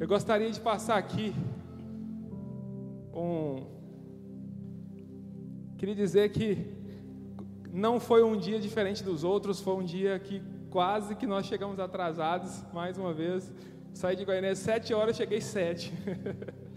[0.00, 1.34] Eu gostaria de passar aqui
[3.12, 3.66] um.
[5.76, 6.72] Queria dizer que
[7.72, 10.40] não foi um dia diferente dos outros, foi um dia que
[10.70, 13.52] quase que nós chegamos atrasados, mais uma vez.
[13.92, 15.92] Saí de Goiânia às sete horas, cheguei sete.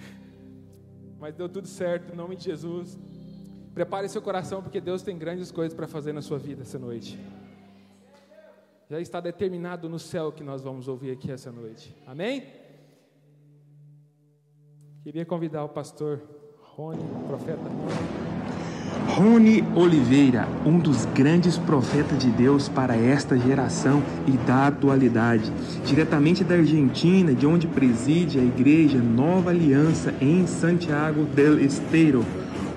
[1.19, 2.97] Mas deu tudo certo, em nome de Jesus.
[3.71, 7.19] Prepare seu coração, porque Deus tem grandes coisas para fazer na sua vida essa noite.
[8.89, 11.95] Já está determinado no céu que nós vamos ouvir aqui essa noite.
[12.07, 12.60] Amém?
[15.03, 16.21] Queria convidar o pastor
[16.75, 17.59] Rony, profeta.
[19.07, 25.51] Rony Oliveira, um dos grandes profetas de Deus para esta geração e da atualidade,
[25.83, 32.23] diretamente da Argentina, de onde preside a igreja Nova Aliança em Santiago del Estero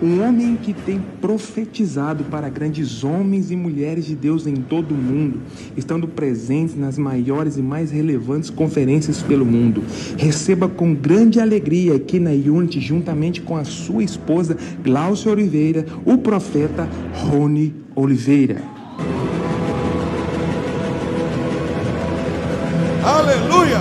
[0.04, 4.98] um homem que tem profetizado para grandes homens e mulheres de Deus em todo o
[4.98, 5.40] mundo,
[5.74, 9.82] estando presentes nas maiores e mais relevantes conferências pelo mundo.
[10.18, 16.18] Receba com grande alegria aqui na Unity, juntamente com a sua esposa Glaucia Oliveira, o
[16.18, 18.62] profeta Rony Oliveira.
[23.02, 23.78] Aleluia!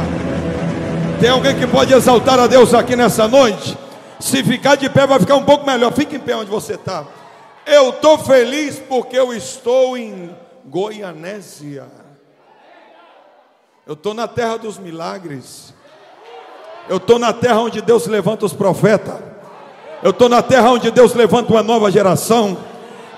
[1.19, 3.82] Tem alguém que pode exaltar a Deus aqui nessa noite?
[4.23, 5.91] Se ficar de pé, vai ficar um pouco melhor.
[5.91, 7.05] Fique em pé onde você está.
[7.65, 10.33] Eu estou feliz porque eu estou em
[10.65, 11.87] Goianésia.
[13.85, 15.73] Eu estou na terra dos milagres.
[16.87, 19.19] Eu estou na terra onde Deus levanta os profetas.
[20.01, 22.57] Eu estou na terra onde Deus levanta uma nova geração.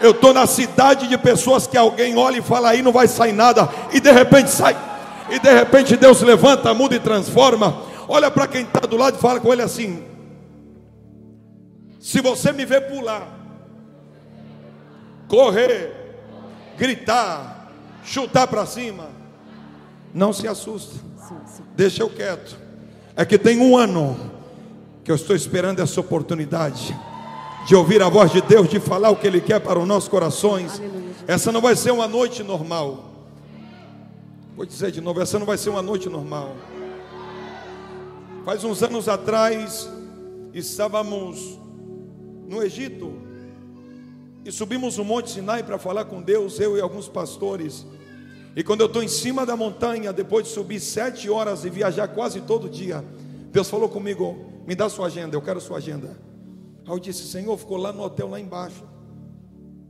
[0.02, 3.32] Eu estou na cidade de pessoas que alguém olha e fala aí não vai sair
[3.32, 3.70] nada.
[3.94, 4.76] E de repente sai.
[5.30, 7.78] E de repente Deus levanta, muda e transforma.
[8.08, 10.15] Olha para quem está do lado e fala com ele assim:
[12.06, 13.28] se você me ver pular,
[15.28, 15.92] correr,
[16.78, 17.72] gritar,
[18.04, 19.10] chutar para cima,
[20.14, 21.00] não se assusta.
[21.76, 22.60] Deixa eu quieto.
[23.16, 24.16] É que tem um ano
[25.04, 26.96] que eu estou esperando essa oportunidade
[27.66, 30.08] de ouvir a voz de Deus, de falar o que Ele quer para os nossos
[30.08, 30.80] corações.
[31.26, 33.04] Essa não vai ser uma noite normal.
[34.56, 36.56] Vou dizer de novo, essa não vai ser uma noite normal.
[38.46, 39.90] Faz uns anos atrás,
[40.54, 41.65] estávamos
[42.48, 43.14] no Egito
[44.46, 47.84] e subimos o Monte Sinai para falar com Deus, eu e alguns pastores.
[48.56, 52.08] E quando eu estou em cima da montanha, depois de subir sete horas e viajar
[52.10, 53.04] quase todo dia,
[53.52, 56.16] Deus falou comigo: me dá sua agenda, eu quero sua agenda.
[56.86, 58.84] Aí eu disse: Senhor, ficou lá no hotel lá embaixo.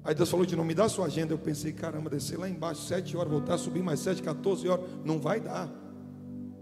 [0.06, 1.34] Aí Deus falou de não me dá sua agenda.
[1.34, 5.20] Eu pensei: caramba, descer lá embaixo sete horas, voltar subir mais sete, 14 horas, não
[5.20, 5.70] vai dar.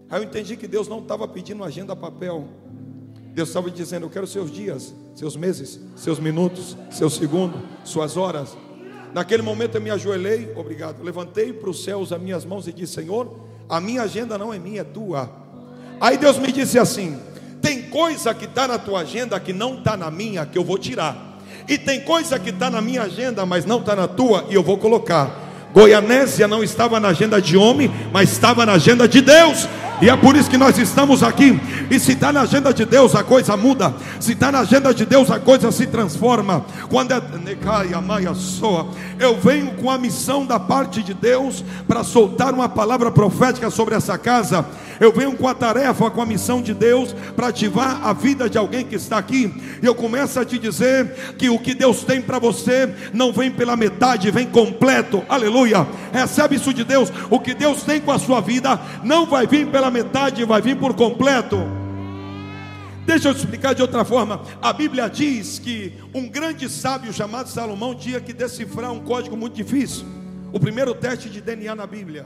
[0.10, 2.48] Aí eu entendi que Deus não estava pedindo agenda papel.
[3.34, 8.58] Deus estava dizendo: Eu quero seus dias, seus meses, seus minutos, seus segundos, suas horas.
[9.14, 11.04] Naquele momento eu me ajoelhei, obrigado.
[11.04, 13.32] Levantei para os céus as minhas mãos e disse: Senhor,
[13.70, 15.30] a minha agenda não é minha, é tua.
[16.02, 17.20] Aí Deus me disse assim:
[17.62, 20.78] Tem coisa que está na tua agenda que não está na minha, que eu vou
[20.78, 21.40] tirar.
[21.68, 24.64] E tem coisa que está na minha agenda, mas não está na tua, e eu
[24.64, 25.42] vou colocar.
[25.74, 29.68] Goianésia não estava na agenda de homem, mas estava na agenda de Deus.
[30.02, 31.60] E é por isso que nós estamos aqui.
[31.90, 33.94] E se está na agenda de Deus, a coisa muda.
[34.20, 36.66] Se está na agenda de Deus, a coisa se transforma.
[36.90, 37.22] Quando é
[39.20, 43.96] eu venho com a missão da parte de Deus para soltar uma palavra profética sobre
[43.96, 44.66] essa casa.
[45.00, 48.58] Eu venho com a tarefa, com a missão de Deus para ativar a vida de
[48.58, 49.54] alguém que está aqui.
[49.82, 53.52] E eu começo a te dizer que o que Deus tem para você não vem
[53.52, 55.24] pela metade, vem completo.
[55.28, 55.88] Aleluia.
[56.12, 57.12] Recebe isso de Deus.
[57.30, 60.78] O que Deus tem com a sua vida não vai vir pela metade, vai vir
[60.78, 61.58] por completo.
[63.06, 64.42] Deixa eu te explicar de outra forma.
[64.62, 69.56] A Bíblia diz que um grande sábio chamado Salomão tinha que decifrar um código muito
[69.56, 70.06] difícil.
[70.54, 72.26] O primeiro teste de DNA na Bíblia.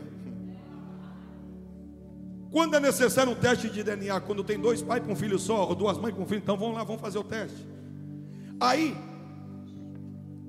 [2.52, 4.20] Quando é necessário um teste de DNA?
[4.22, 6.58] Quando tem dois pais com um filho só, ou duas mães com um filho, então
[6.58, 7.68] vamos lá, vamos fazer o teste.
[8.60, 8.96] Aí,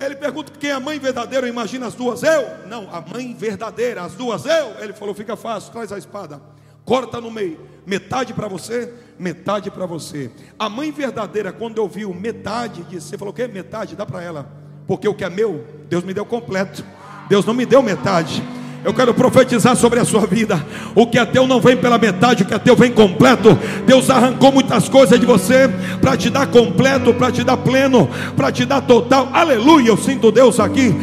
[0.01, 2.67] ele pergunta quem é a mãe verdadeira, imagina as duas, eu?
[2.69, 4.81] Não, a mãe verdadeira, as duas, eu?
[4.81, 6.41] Ele falou, fica fácil, traz a espada,
[6.89, 10.31] corta no meio, metade para você, metade para você.
[10.59, 13.47] A mãe verdadeira, quando ouviu metade, disse, você falou o quê?
[13.47, 14.51] Metade, dá para ela,
[14.87, 16.83] porque o que é meu, Deus me deu completo,
[17.29, 18.43] Deus não me deu metade.
[18.83, 20.65] Eu quero profetizar sobre a sua vida.
[20.95, 23.59] O que é teu não vem pela metade, o que é teu vem completo.
[23.85, 25.69] Deus arrancou muitas coisas de você
[26.01, 29.29] para te dar completo, para te dar pleno, para te dar total.
[29.33, 29.89] Aleluia!
[29.89, 30.95] Eu sinto Deus aqui.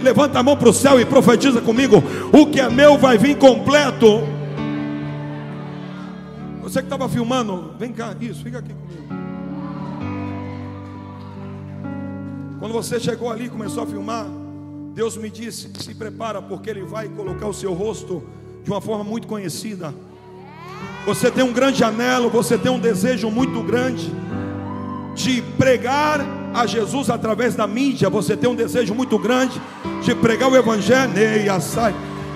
[0.00, 2.02] Levanta a mão para o céu e profetiza comigo.
[2.32, 4.33] O que é meu vai vir completo.
[6.74, 9.04] Você que estava filmando, vem cá, isso, fica aqui comigo.
[12.58, 14.26] Quando você chegou ali e começou a filmar,
[14.92, 18.24] Deus me disse: se prepara, porque Ele vai colocar o seu rosto
[18.64, 19.94] de uma forma muito conhecida.
[21.06, 24.12] Você tem um grande anelo, você tem um desejo muito grande
[25.14, 28.10] de pregar a Jesus através da mídia.
[28.10, 29.62] Você tem um desejo muito grande
[30.02, 31.12] de pregar o Evangelho.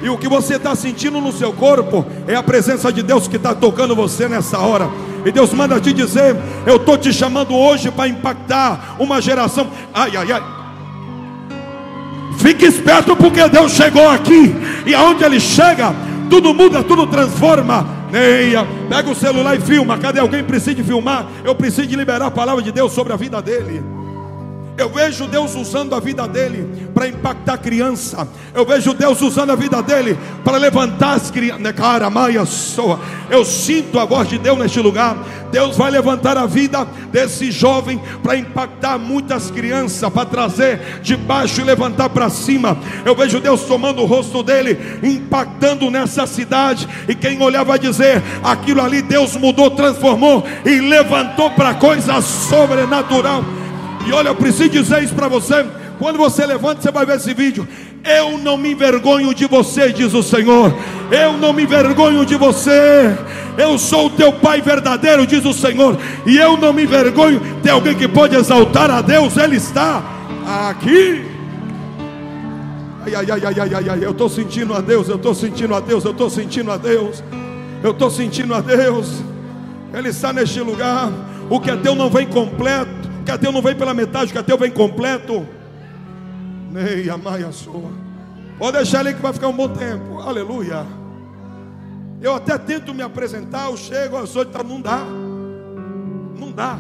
[0.03, 3.37] E o que você está sentindo no seu corpo é a presença de Deus que
[3.37, 4.89] está tocando você nessa hora.
[5.25, 6.37] E Deus manda te dizer:
[6.67, 9.69] Eu estou te chamando hoje para impactar uma geração.
[9.93, 10.43] Ai, ai, ai.
[12.39, 14.55] Fique esperto porque Deus chegou aqui.
[14.87, 15.93] E aonde Ele chega,
[16.31, 17.99] tudo muda, tudo transforma.
[18.13, 19.99] Neia, pega o celular e filma.
[19.99, 21.27] Cadê alguém precisa de filmar?
[21.45, 23.98] Eu preciso de liberar a palavra de Deus sobre a vida dele.
[24.79, 28.29] Eu vejo Deus usando a vida dele para impactar a criança.
[28.55, 31.61] Eu vejo Deus usando a vida dele para levantar as crianças.
[31.61, 31.75] Né.
[33.29, 35.17] Eu sinto a voz de Deus neste lugar.
[35.51, 41.61] Deus vai levantar a vida desse jovem para impactar muitas crianças, para trazer de baixo
[41.61, 42.79] e levantar para cima.
[43.05, 46.89] Eu vejo Deus tomando o rosto dele, impactando nessa cidade.
[47.09, 53.43] E quem olhar vai dizer: aquilo ali Deus mudou, transformou e levantou para coisa sobrenatural.
[54.07, 55.67] E olha, eu preciso dizer isso para você.
[55.99, 57.67] Quando você levanta, você vai ver esse vídeo.
[58.05, 60.73] Eu não me envergonho de você, diz o Senhor.
[61.11, 63.17] Eu não me envergonho de você.
[63.57, 65.99] Eu sou o teu Pai verdadeiro, diz o Senhor.
[66.25, 67.41] E eu não me envergonho.
[67.63, 69.37] Tem alguém que pode exaltar a Deus?
[69.37, 70.03] Ele está
[70.71, 71.27] aqui.
[73.05, 75.81] Ai, ai, ai, ai, ai, ai, eu estou sentindo a Deus, eu estou sentindo a
[75.81, 77.25] Deus, eu estou sentindo a Deus,
[77.83, 79.23] eu estou sentindo a Deus.
[79.93, 81.11] Ele está neste lugar.
[81.51, 82.98] O que é teu não vem completo
[83.29, 85.47] que é teu não vem pela metade, o que é teu vem completo.
[86.73, 87.91] Nei, a sua.
[88.59, 90.19] Pode deixar ali que vai ficar um bom tempo.
[90.19, 90.87] Aleluia.
[92.23, 95.05] Eu até tento me apresentar, eu chego, eu sou, tá, não dá.
[96.39, 96.79] Não dá.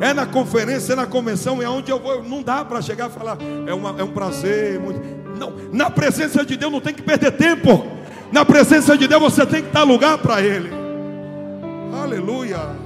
[0.00, 2.22] É na conferência, é na convenção, é onde eu vou.
[2.22, 4.78] Não dá para chegar e falar, é, uma, é um prazer.
[4.78, 5.00] Muito...
[5.36, 7.84] Não, na presença de Deus não tem que perder tempo.
[8.30, 10.70] Na presença de Deus você tem que dar lugar para Ele.
[11.92, 12.79] Aleluia.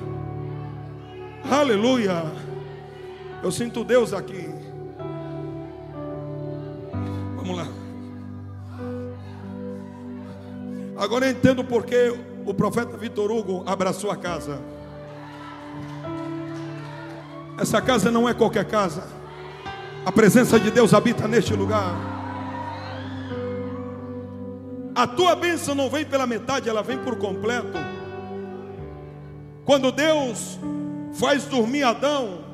[1.51, 2.25] Aleluia.
[3.43, 4.49] Eu sinto Deus aqui.
[7.37, 7.69] Vamos lá.
[10.97, 14.59] Agora eu entendo porque o profeta Vitor Hugo abraçou a casa.
[17.59, 19.07] Essa casa não é qualquer casa.
[20.07, 21.95] A presença de Deus habita neste lugar.
[24.95, 27.79] A tua bênção não vem pela metade, ela vem por completo.
[29.65, 30.59] Quando Deus
[31.15, 32.45] faz dormir Adão.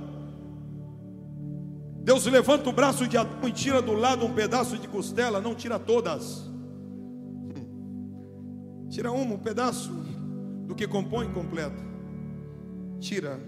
[2.03, 5.55] Deus levanta o braço de Adão e tira do lado um pedaço de costela, não
[5.55, 6.49] tira todas.
[8.89, 9.93] Tira uma, um pedaço
[10.67, 11.83] do que compõe completo.
[12.99, 13.41] Tira.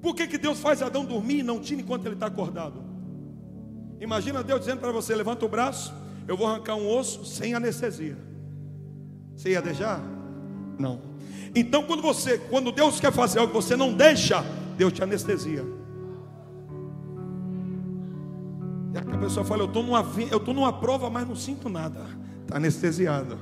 [0.00, 2.82] Por que, que Deus faz Adão dormir e não tira enquanto ele está acordado?
[4.00, 5.94] Imagina Deus dizendo para você: levanta o braço,
[6.28, 8.16] eu vou arrancar um osso sem anestesia.
[9.34, 10.00] Você ia deixar?
[10.78, 11.13] Não.
[11.54, 14.44] Então, quando você, quando Deus quer fazer algo você não deixa,
[14.76, 15.64] Deus te anestesia.
[18.92, 22.06] E a pessoa fala: Eu estou numa, eu numa prova, mas não sinto nada.
[22.42, 23.38] Está anestesiado.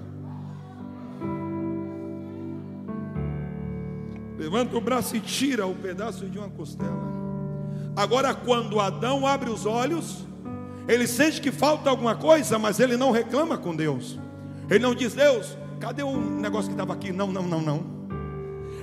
[4.38, 7.12] Levanta o braço e tira o pedaço de uma costela.
[7.94, 10.26] Agora, quando Adão abre os olhos,
[10.88, 14.18] ele sente que falta alguma coisa, mas ele não reclama com Deus.
[14.68, 17.12] Ele não diz: Deus, cadê o negócio que estava aqui?
[17.12, 17.91] Não, não, não, não.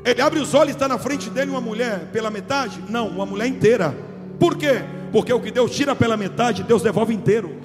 [0.04, 2.84] Ele abre os olhos e está na frente dele uma mulher pela metade?
[2.90, 3.96] Não, uma mulher inteira.
[4.40, 4.82] Por quê?
[5.12, 7.58] Porque o que Deus tira pela metade, Deus devolve inteiro.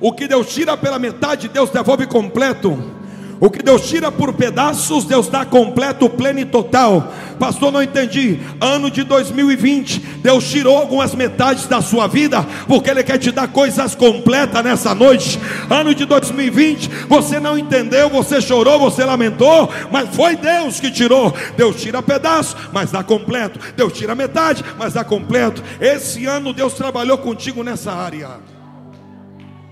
[0.00, 2.97] O que Deus tira pela metade, Deus devolve completo.
[3.40, 7.12] O que Deus tira por pedaços, Deus dá completo, pleno e total.
[7.38, 8.40] Pastor, não entendi.
[8.60, 13.46] Ano de 2020, Deus tirou algumas metades da sua vida, porque Ele quer te dar
[13.46, 15.38] coisas completas nessa noite.
[15.70, 21.32] Ano de 2020, você não entendeu, você chorou, você lamentou, mas foi Deus que tirou.
[21.56, 23.60] Deus tira pedaço, mas dá completo.
[23.76, 25.62] Deus tira metade, mas dá completo.
[25.80, 28.57] Esse ano Deus trabalhou contigo nessa área.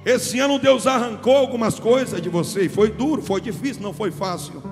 [0.07, 2.67] Esse ano Deus arrancou algumas coisas de você.
[2.67, 4.63] E foi duro, foi difícil, não foi fácil.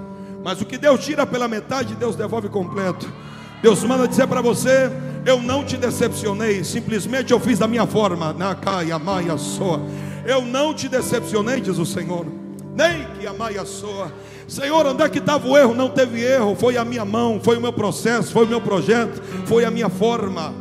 [0.44, 3.12] Mas o que Deus tira pela metade, Deus devolve completo.
[3.60, 4.88] Deus manda dizer para você:
[5.26, 8.32] Eu não te decepcionei, simplesmente eu fiz da minha forma.
[8.32, 9.80] Na caia, maia soa.
[10.24, 12.24] Eu não te decepcionei, diz o Senhor.
[12.72, 14.12] Nem que a maia soa.
[14.46, 15.74] Senhor, onde é que estava o erro?
[15.74, 19.20] Não teve erro, foi a minha mão, foi o meu processo, foi o meu projeto,
[19.46, 20.54] foi a minha forma.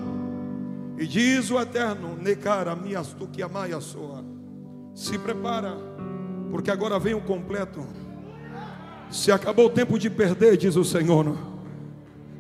[0.97, 4.32] E diz o Eterno: Necara, minhas tu que a maia soa.
[4.93, 5.75] Se prepara,
[6.51, 7.85] porque agora vem o completo.
[9.09, 11.35] Se acabou o tempo de perder, diz o Senhor.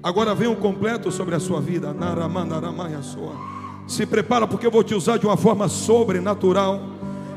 [0.01, 1.95] Agora vem o completo sobre a sua vida.
[3.87, 6.81] Se prepara, porque eu vou te usar de uma forma sobrenatural.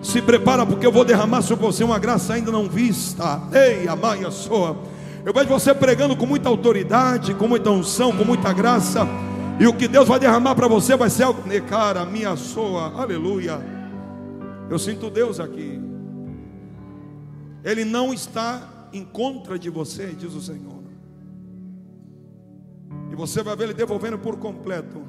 [0.02, 3.40] Se prepara porque eu vou derramar sobre você uma graça ainda não vista.
[3.52, 4.76] Ei, amaia soa.
[5.24, 9.06] Eu vejo você pregando com muita autoridade, com muita unção, com muita graça.
[9.58, 11.42] E o que Deus vai derramar para você vai ser algo.
[11.68, 13.75] Cara, minha soa, aleluia.
[14.68, 15.80] Eu sinto Deus aqui.
[17.62, 20.82] Ele não está em contra de você, diz o Senhor.
[23.10, 25.04] E você vai ver Ele devolvendo por completo.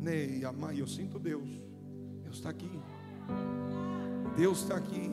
[0.00, 1.48] Nei, amai, eu sinto Deus.
[2.22, 2.70] Deus está aqui.
[4.36, 5.12] Deus está aqui.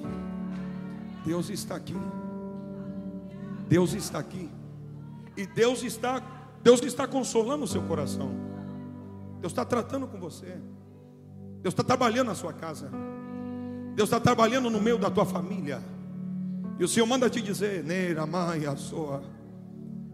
[1.26, 1.96] Deus está aqui.
[3.68, 4.50] Deus está aqui.
[5.38, 6.22] E Deus está,
[6.64, 8.32] Deus está consolando o seu coração.
[9.40, 10.58] Deus está tratando com você.
[11.62, 12.90] Deus está trabalhando na sua casa.
[14.00, 15.84] Deus está trabalhando no meio da tua família.
[16.80, 19.22] E o Senhor manda te dizer, Neira, Maia, Soa.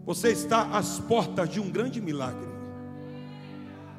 [0.04, 2.48] Você está às portas de um grande milagre.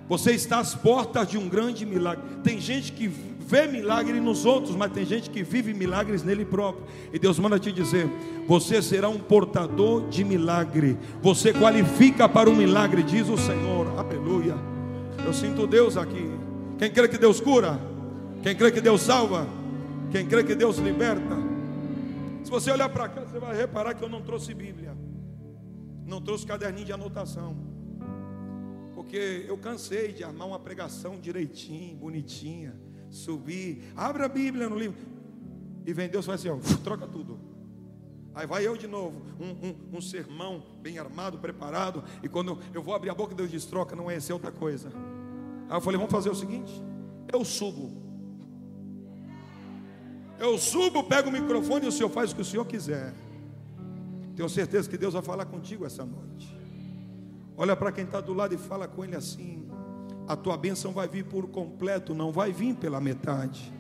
[0.10, 2.22] Você está às portas de um grande milagre.
[2.44, 6.86] Tem gente que vê milagre nos outros, mas tem gente que vive milagres nele próprio.
[7.14, 8.10] E Deus manda te dizer:
[8.46, 10.98] você será um portador de milagre.
[11.22, 13.88] Você qualifica para o milagre, diz o Senhor.
[13.98, 14.58] Aleluia.
[15.26, 16.30] Eu sinto Deus aqui.
[16.78, 17.80] Quem crê que Deus cura?
[18.44, 19.48] Quem crê que Deus salva?
[20.12, 21.36] Quem crê que Deus liberta?
[22.44, 24.96] Se você olhar para cá, você vai reparar que eu não trouxe Bíblia.
[26.06, 27.58] Não trouxe caderninho de anotação.
[28.96, 35.06] Porque eu cansei de armar uma pregação direitinho, bonitinha subir, abre a Bíblia no livro.
[35.86, 37.40] E vem Deus faz assim, ó, troca tudo.
[38.36, 42.04] Aí vai eu de novo, um, um, um, sermão bem armado, preparado.
[42.22, 44.52] E quando eu vou abrir a boca, Deus diz: troca, não é esse, é outra
[44.52, 44.90] coisa.
[45.68, 46.72] Aí eu falei: vamos fazer o seguinte:
[47.34, 48.07] eu subo.
[50.40, 53.14] Eu subo, pego o microfone e o senhor faz o que o senhor quiser.
[54.36, 56.56] Tenho certeza que Deus vai falar contigo essa noite.
[57.56, 59.68] Olha para quem está do lado e fala com ele assim:
[60.28, 63.74] a tua bênção vai vir por completo, não vai vir pela metade.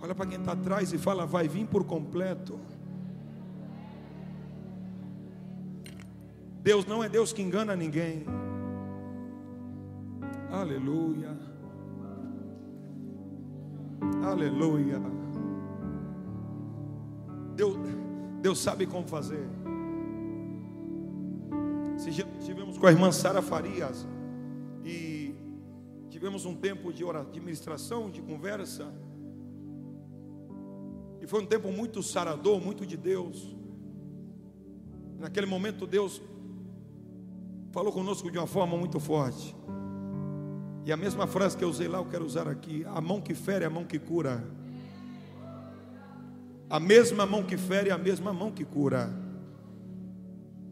[0.00, 2.58] Olha para quem está atrás e fala, vai vir por completo.
[6.62, 8.24] Deus não é Deus que engana ninguém.
[10.50, 11.47] Aleluia.
[14.24, 15.00] Aleluia.
[17.54, 17.76] Deus,
[18.40, 19.48] Deus sabe como fazer.
[22.38, 24.06] Estivemos com a irmã Sara Farias
[24.84, 25.34] e
[26.08, 28.92] tivemos um tempo de administração, de conversa.
[31.20, 33.56] E foi um tempo muito sarador, muito de Deus.
[35.18, 36.22] Naquele momento Deus
[37.72, 39.54] falou conosco de uma forma muito forte.
[40.88, 43.34] E a mesma frase que eu usei lá, eu quero usar aqui: a mão que
[43.34, 44.42] fere a mão que cura.
[46.70, 49.12] A mesma mão que fere a mesma mão que cura.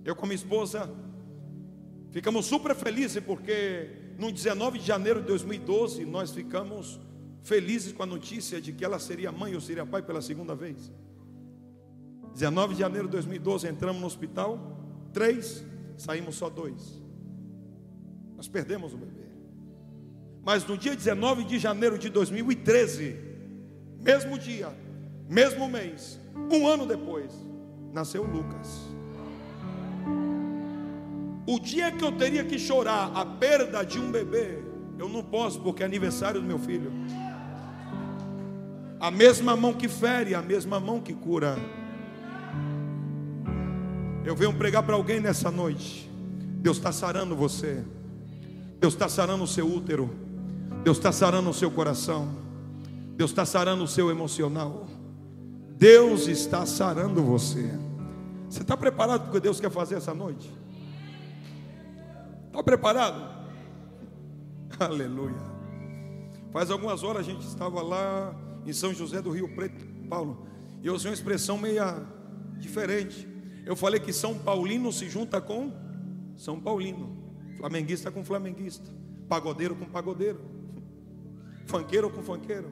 [0.03, 0.91] Eu com minha esposa
[2.17, 6.99] Ficamos super felizes porque no 19 de janeiro de 2012 nós ficamos
[7.43, 10.91] felizes com a notícia de que ela seria mãe ou seria pai pela segunda vez.
[12.33, 14.81] 19 de janeiro de 2012 entramos no hospital,
[15.13, 15.63] três,
[15.99, 17.03] saímos só dois.
[18.35, 19.26] Nós perdemos o bebê.
[20.47, 23.17] Mas no dia 19 de janeiro de 2013,
[24.01, 24.69] mesmo dia,
[25.29, 26.21] mesmo mês,
[26.53, 27.33] um ano depois,
[27.93, 28.83] nasceu Lucas.
[31.45, 34.63] O dia que eu teria que chorar a perda de um bebê,
[34.97, 36.93] eu não posso, porque é aniversário do meu filho.
[39.01, 41.59] A mesma mão que fere, a mesma mão que cura.
[44.25, 46.09] Eu venho pregar para alguém nessa noite.
[46.61, 47.85] Deus está sarando você.
[48.79, 50.26] Deus está sarando o seu útero.
[50.87, 52.29] Deus está sarando o seu coração.
[53.17, 54.87] Deus está sarando o seu emocional.
[55.77, 57.69] Deus está sarando você.
[58.49, 60.49] Você está preparado para o que Deus quer fazer essa noite?
[62.47, 63.21] Está preparado?
[64.79, 65.35] Aleluia.
[66.53, 68.33] Faz algumas horas a gente estava lá
[68.65, 70.47] em São José do Rio Preto, Paulo,
[70.85, 72.01] e eu usei uma expressão meia
[72.61, 73.27] diferente.
[73.67, 75.73] Eu falei que São Paulino se junta com
[76.37, 77.11] São Paulino,
[77.57, 78.89] flamenguista com flamenguista,
[79.29, 80.55] pagodeiro com pagodeiro,
[81.67, 82.71] fanqueiro com fanqueiro,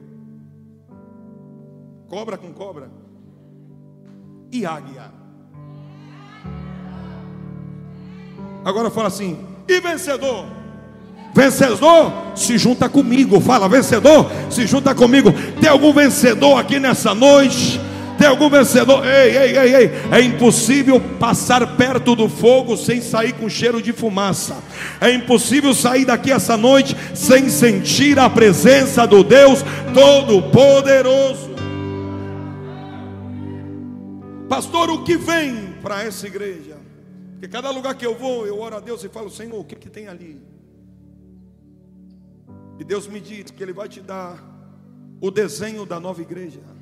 [2.07, 2.89] cobra com cobra
[4.51, 5.11] e águia.
[8.63, 10.45] Agora fala assim: e vencedor.
[11.33, 13.41] Vencedor se junta comigo.
[13.41, 15.31] Fala, vencedor se junta comigo.
[15.59, 17.79] Tem algum vencedor aqui nessa noite?
[18.17, 19.05] Tem algum vencedor?
[19.05, 19.91] Ei, ei, ei, ei.
[20.11, 24.57] É impossível passar perto do fogo sem sair com cheiro de fumaça.
[25.01, 31.55] É impossível sair daqui essa noite sem sentir a presença do Deus Todo-Poderoso.
[34.47, 36.77] Pastor, o que vem para essa igreja?
[37.33, 39.75] Porque cada lugar que eu vou, eu oro a Deus e falo, Senhor, o que,
[39.75, 40.41] que tem ali?
[42.79, 44.41] E Deus me diz que Ele vai te dar
[45.19, 46.74] o desenho da nova igreja.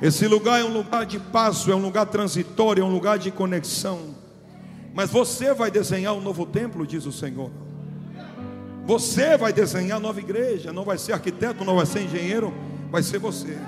[0.00, 3.30] Esse lugar é um lugar de passo, é um lugar transitório, é um lugar de
[3.30, 4.14] conexão.
[4.94, 7.50] Mas você vai desenhar um novo templo, diz o Senhor.
[8.86, 12.54] Você vai desenhar a nova igreja, não vai ser arquiteto, não vai ser engenheiro,
[12.90, 13.58] vai ser você.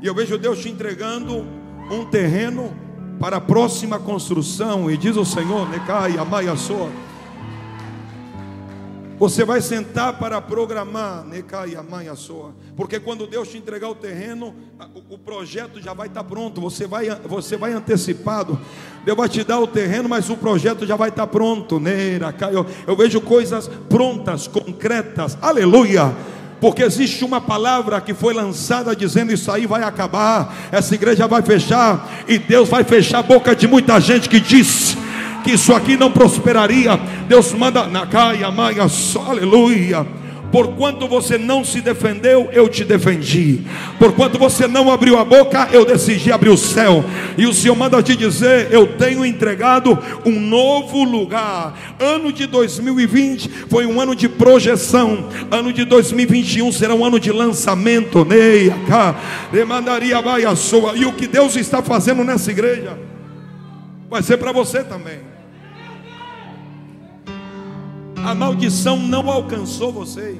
[0.00, 1.44] E eu vejo Deus te entregando
[1.90, 2.74] um terreno
[3.18, 6.88] para a próxima construção, e diz o Senhor, Necai, Amai, Soa.
[9.18, 12.54] Você vai sentar para programar, Necai, Amai, Soa.
[12.76, 14.54] Porque quando Deus te entregar o terreno,
[15.10, 16.60] o projeto já vai estar pronto.
[16.60, 18.56] Você vai, você vai antecipado.
[19.04, 21.80] Deus vai te dar o terreno, mas o projeto já vai estar pronto.
[21.80, 25.36] Neira, eu, eu vejo coisas prontas, concretas.
[25.42, 26.14] Aleluia
[26.60, 31.40] porque existe uma palavra que foi lançada dizendo: Isso aí vai acabar, essa igreja vai
[31.40, 34.96] fechar, e Deus vai fechar a boca de muita gente que diz
[35.44, 36.98] que isso aqui não prosperaria.
[37.28, 38.86] Deus manda na caia, maia,
[39.26, 40.06] aleluia.
[40.50, 43.60] Porquanto você não se defendeu, eu te defendi.
[43.98, 47.04] Porquanto você não abriu a boca, eu decidi abrir o céu.
[47.36, 51.78] E o Senhor manda te dizer: Eu tenho entregado um novo lugar.
[52.00, 55.28] Ano de 2020 foi um ano de projeção.
[55.50, 58.24] Ano de 2021 será um ano de lançamento.
[58.24, 59.14] Neia, cá,
[59.52, 60.96] demandaria baia sua.
[60.96, 62.98] E o que Deus está fazendo nessa igreja
[64.08, 65.27] vai ser para você também
[68.24, 70.38] a maldição não alcançou vocês.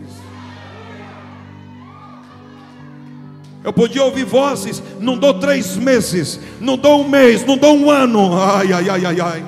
[3.62, 7.90] Eu podia ouvir vozes, não dou três meses, não dou um mês, não dou um
[7.90, 8.40] ano.
[8.40, 9.44] Ai, ai, ai, ai, ai.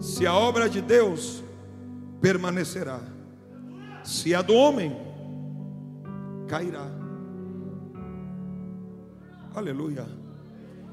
[0.00, 1.42] Se a obra de Deus
[2.20, 3.00] permanecerá,
[4.02, 4.96] se a do homem
[6.48, 6.86] cairá.
[9.54, 10.06] Aleluia.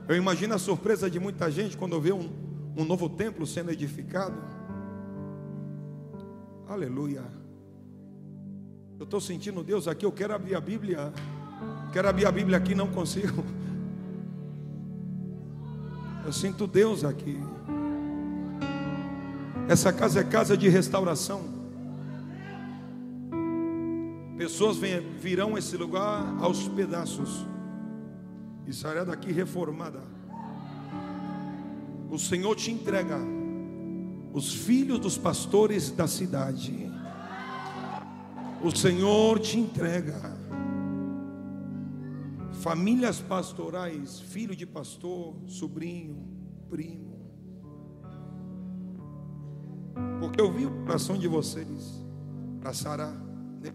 [0.08, 2.30] Eu imagino a surpresa de muita gente quando vê um,
[2.78, 4.38] um novo templo sendo edificado.
[6.68, 7.24] Aleluia.
[9.00, 10.06] Eu estou sentindo Deus aqui.
[10.06, 11.12] Eu quero abrir a Bíblia.
[11.92, 13.44] Quero abrir a Bíblia aqui, não consigo.
[16.24, 17.40] Eu sinto Deus aqui.
[19.68, 21.58] Essa casa é casa de restauração.
[24.38, 27.44] Pessoas virão esse lugar aos pedaços
[28.68, 30.17] e sairá daqui reformada
[32.10, 33.18] o Senhor te entrega
[34.34, 36.92] os filhos dos pastores da cidade.
[38.64, 40.38] O Senhor te entrega
[42.54, 46.28] famílias pastorais, filho de pastor, sobrinho,
[46.70, 47.18] primo.
[50.20, 52.04] Porque eu vi o coração de vocês
[52.60, 53.72] para sarar, né?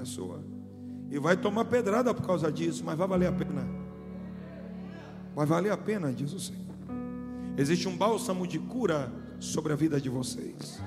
[0.00, 0.42] a sua.
[1.10, 3.68] E vai tomar pedrada por causa disso, mas vai valer a pena.
[5.34, 6.71] Vai valer a pena, diz o Senhor.
[7.56, 10.82] Existe um bálsamo de cura sobre a vida de vocês.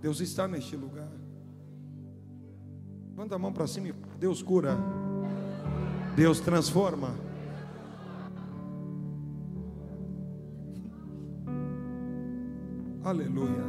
[0.00, 1.10] Deus está neste lugar.
[3.14, 4.76] Manda a mão para cima e Deus cura.
[6.16, 7.14] Deus transforma.
[13.02, 13.64] Aleluia.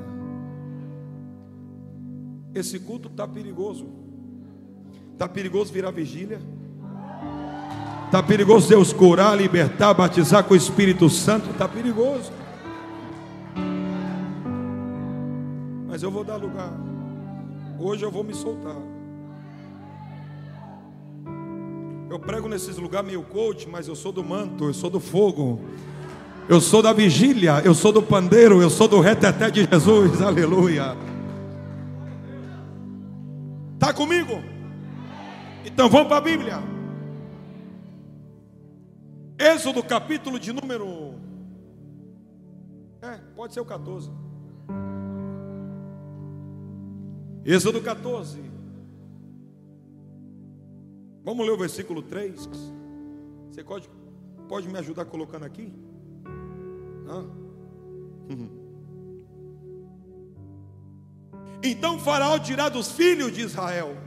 [2.55, 3.87] Esse culto está perigoso.
[5.13, 6.41] Está perigoso virar vigília.
[8.07, 11.49] Está perigoso Deus curar, libertar, batizar com o Espírito Santo.
[11.49, 12.31] Está perigoso.
[15.85, 16.71] Mas eu vou dar lugar.
[17.77, 18.77] Hoje eu vou me soltar.
[22.09, 25.59] Eu prego nesses lugares meio coach, mas eu sou do manto, eu sou do fogo.
[26.47, 30.21] Eu sou da vigília, eu sou do pandeiro, eu sou do reteté de Jesus.
[30.21, 30.95] Aleluia.
[33.73, 34.41] Está comigo?
[35.65, 36.76] Então vamos para a Bíblia.
[39.57, 41.15] Êxodo capítulo de número.
[43.01, 44.11] É, pode ser o 14.
[47.43, 48.39] Êxodo 14.
[51.23, 52.47] Vamos ler o versículo 3.
[53.49, 53.89] Você pode,
[54.47, 55.73] pode me ajudar colocando aqui?
[58.29, 58.49] Uhum.
[61.63, 63.97] Então Faraó dirá dos filhos de Israel.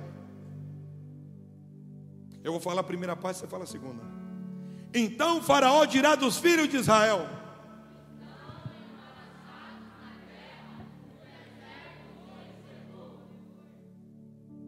[2.45, 4.20] Eu vou falar a primeira parte, você fala a segunda.
[4.93, 7.29] Então Faraó dirá dos filhos de Israel: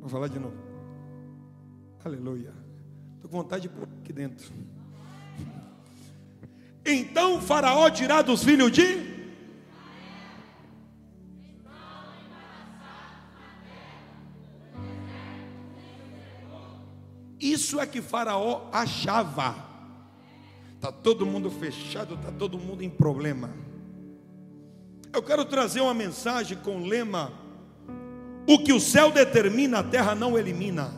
[0.01, 0.57] Vou falar de novo.
[2.05, 2.53] Aleluia.
[3.17, 4.53] Estou com vontade de pôr aqui dentro.
[6.85, 9.13] Então Faraó dirá dos filhos de
[17.43, 19.72] Isso é que Faraó achava.
[20.83, 23.51] Está todo mundo fechado, está todo mundo em problema.
[25.13, 27.31] Eu quero trazer uma mensagem com o lema:
[28.49, 30.93] O que o céu determina, a terra não elimina.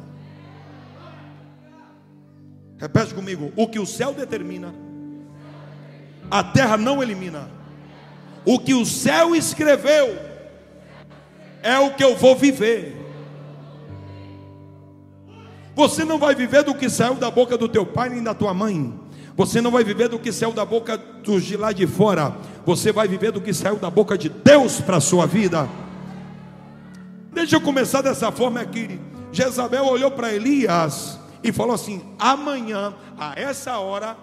[2.78, 4.74] Repete comigo: O que o céu determina,
[6.30, 7.50] a terra não elimina.
[8.46, 10.16] O que o céu escreveu,
[11.62, 12.96] é o que eu vou viver.
[15.74, 18.54] Você não vai viver do que saiu da boca do teu pai nem da tua
[18.54, 19.03] mãe.
[19.36, 22.36] Você não vai viver do que saiu da boca dos de lá de fora.
[22.64, 25.68] Você vai viver do que saiu da boca de Deus para a sua vida.
[27.32, 29.00] Deixa eu começar dessa forma aqui.
[29.32, 34.16] Jezabel olhou para Elias e falou assim: amanhã, a essa hora.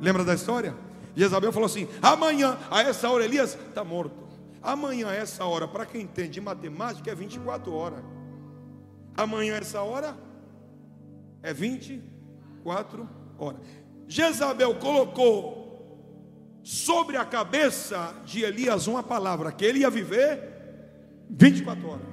[0.00, 0.74] Lembra da história?
[1.16, 4.24] Jezabel falou assim: amanhã, a essa hora, Elias está morto.
[4.62, 8.04] Amanhã, a essa hora, para quem entende matemática, é 24 horas.
[9.16, 10.16] Amanhã, essa hora,
[11.42, 11.52] é
[12.64, 13.60] 24 horas.
[14.08, 15.62] Jezabel colocou
[16.62, 22.06] sobre a cabeça de Elias uma palavra, que ele ia viver 24 horas.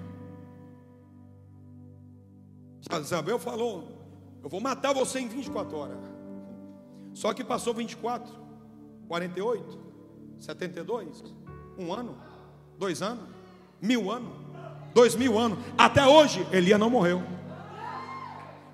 [2.92, 3.88] Jezabel falou:
[4.44, 5.98] Eu vou matar você em 24 horas.
[7.14, 8.34] Só que passou 24,
[9.08, 9.80] 48,
[10.40, 11.24] 72,
[11.78, 12.18] um ano
[12.78, 13.26] dois anos,
[13.82, 14.32] mil anos,
[14.94, 17.22] dois mil anos, até hoje Elias não morreu.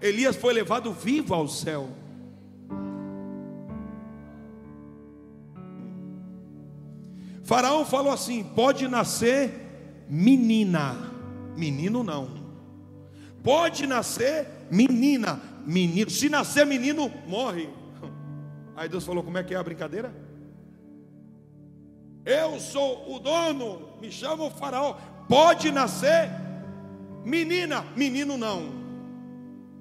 [0.02, 1.90] Elias foi levado vivo ao céu.
[7.44, 10.96] Faraó falou assim: pode nascer menina,
[11.56, 12.30] menino não.
[13.44, 16.10] Pode nascer menina, menino.
[16.10, 17.70] Se nascer menino, morre.
[18.76, 20.14] Aí Deus falou: como é que é a brincadeira?
[22.26, 24.96] Eu sou o dono, me chama o faraó.
[25.30, 26.30] Pode nascer
[27.24, 28.87] menina, menino não.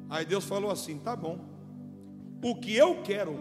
[0.08, 1.38] Aí Deus falou assim: tá bom.
[2.42, 3.34] O que eu quero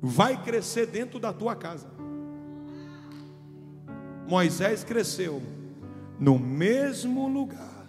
[0.00, 1.88] vai crescer dentro da tua casa.
[4.28, 5.42] Moisés cresceu
[6.18, 7.88] no mesmo lugar.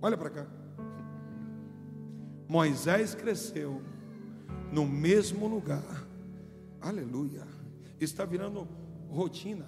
[0.00, 0.46] Olha para cá.
[2.48, 3.80] Moisés cresceu
[4.70, 6.04] no mesmo lugar
[6.84, 7.46] Aleluia.
[7.98, 8.68] Está virando
[9.08, 9.66] rotina.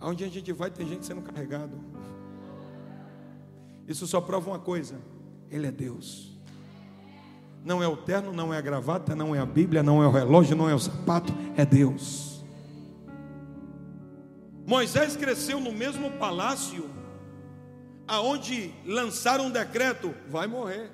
[0.00, 1.78] Onde a gente vai, tem gente sendo carregado.
[3.86, 4.96] Isso só prova uma coisa:
[5.50, 6.38] Ele é Deus.
[7.64, 10.10] Não é o terno, não é a gravata, não é a Bíblia, não é o
[10.10, 12.42] relógio, não é o sapato, é Deus.
[14.66, 16.88] Moisés cresceu no mesmo palácio
[18.06, 20.90] aonde lançaram um decreto: vai morrer.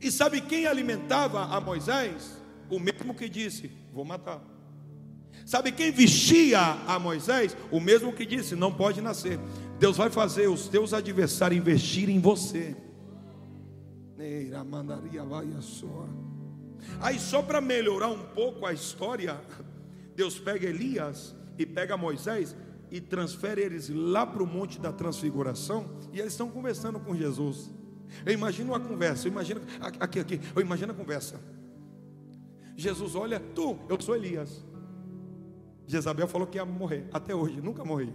[0.00, 2.40] E sabe quem alimentava a Moisés?
[2.70, 4.40] o mesmo que disse: Vou matar.
[5.44, 7.56] Sabe quem vestia a Moisés?
[7.70, 9.38] O mesmo que disse: Não pode nascer.
[9.80, 12.76] Deus vai fazer os teus adversários investir em você.
[17.00, 19.40] Aí, só para melhorar um pouco a história,
[20.14, 22.54] Deus pega Elias e pega Moisés
[22.90, 25.88] e transfere eles lá para o Monte da Transfiguração.
[26.12, 27.70] E eles estão conversando com Jesus.
[28.26, 31.40] Eu imagino uma conversa, eu imagino, aqui, aqui, eu imagino a conversa.
[32.76, 34.62] Jesus olha, tu, eu sou Elias.
[35.86, 38.12] Jezabel falou que ia morrer, até hoje, nunca morri.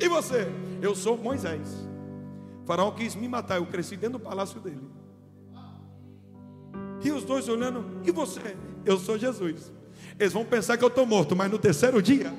[0.00, 0.48] E você?
[0.80, 1.68] Eu sou Moisés.
[2.62, 4.88] O faraó quis me matar, eu cresci dentro do palácio dele.
[7.02, 8.56] E os dois olhando, e você?
[8.84, 9.72] Eu sou Jesus.
[10.18, 12.32] Eles vão pensar que eu estou morto, mas no terceiro dia.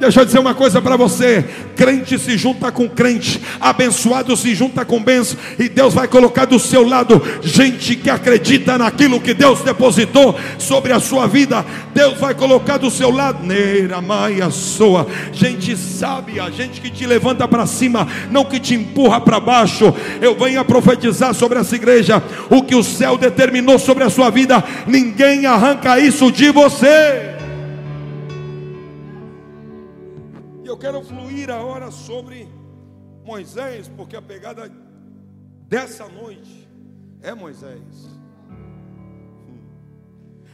[0.00, 1.44] Deixa eu dizer uma coisa para você:
[1.76, 6.58] crente se junta com crente, abençoado se junta com bênção, e Deus vai colocar do
[6.58, 11.66] seu lado gente que acredita naquilo que Deus depositou sobre a sua vida.
[11.92, 17.46] Deus vai colocar do seu lado, neira, maia, soa, gente sábia, gente que te levanta
[17.46, 19.94] para cima, não que te empurra para baixo.
[20.22, 24.30] Eu venho a profetizar sobre essa igreja: o que o céu determinou sobre a sua
[24.30, 27.39] vida, ninguém arranca isso de você.
[30.80, 32.48] Quero fluir agora sobre
[33.22, 34.72] Moisés, porque a pegada
[35.68, 36.66] dessa noite
[37.20, 38.08] é Moisés.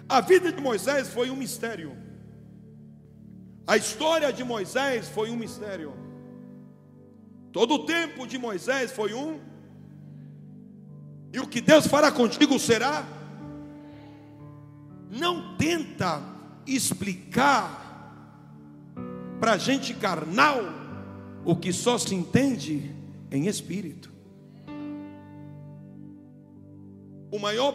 [0.09, 1.97] A vida de Moisés foi um mistério.
[3.67, 5.95] A história de Moisés foi um mistério.
[7.53, 9.41] Todo o tempo de Moisés foi um.
[11.33, 13.05] E o que Deus fará contigo será.
[15.09, 16.21] Não tenta
[16.67, 17.86] explicar
[19.41, 20.61] para gente carnal
[21.45, 22.95] o que só se entende
[23.31, 24.11] em espírito.
[27.31, 27.75] O maior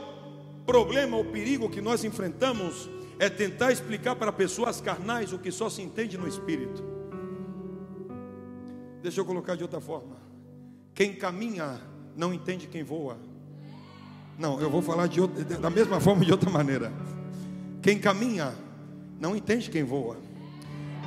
[0.65, 5.69] problema, o perigo que nós enfrentamos é tentar explicar para pessoas carnais o que só
[5.69, 6.84] se entende no espírito.
[9.02, 10.15] Deixa eu colocar de outra forma.
[10.93, 11.80] Quem caminha
[12.15, 13.17] não entende quem voa.
[14.38, 16.91] Não, eu vou falar de outra, da mesma forma de outra maneira.
[17.82, 18.54] Quem caminha
[19.19, 20.17] não entende quem voa.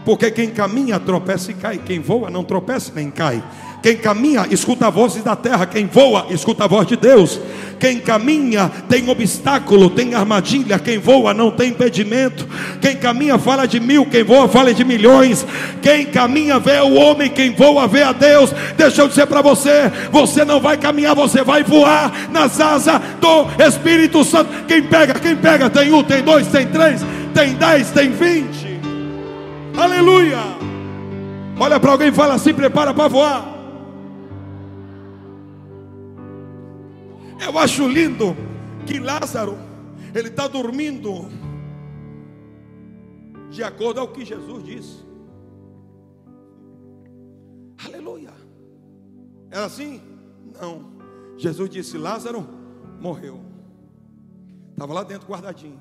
[0.05, 3.43] Porque quem caminha tropeça e cai, quem voa não tropeça nem cai.
[3.85, 5.67] Quem caminha, escuta a voz da terra.
[5.67, 7.38] Quem voa, escuta a voz de Deus.
[7.79, 10.79] Quem caminha, tem obstáculo, tem armadilha.
[10.79, 12.49] Quem voa, não tem impedimento.
[12.81, 14.07] Quem caminha, fala de mil.
[14.07, 15.47] Quem voa, fala de milhões.
[15.83, 17.29] Quem caminha, vê o homem.
[17.29, 18.55] Quem voa, vê a Deus.
[18.75, 23.62] Deixa eu dizer para você: você não vai caminhar, você vai voar nas asas do
[23.62, 24.49] Espírito Santo.
[24.67, 27.03] Quem pega, quem pega, tem um, tem dois, tem três,
[27.35, 28.63] tem dez, tem vinte.
[29.85, 30.38] Aleluia.
[31.61, 33.44] Olha para alguém e fala assim: prepara para voar.
[37.38, 38.35] Eu acho lindo
[38.87, 39.59] que Lázaro,
[40.14, 41.29] ele está dormindo,
[43.51, 45.05] de acordo ao que Jesus disse.
[47.85, 48.33] Aleluia.
[49.51, 50.01] Era assim?
[50.59, 50.94] Não.
[51.37, 52.49] Jesus disse: Lázaro
[52.99, 53.38] morreu.
[54.70, 55.79] Estava lá dentro guardadinho,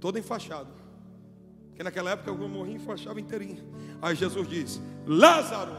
[0.00, 0.83] todo enfaixado.
[1.74, 3.64] Porque naquela época eu morria enfaixava inteirinho.
[4.00, 5.76] Aí Jesus disse: Lázaro.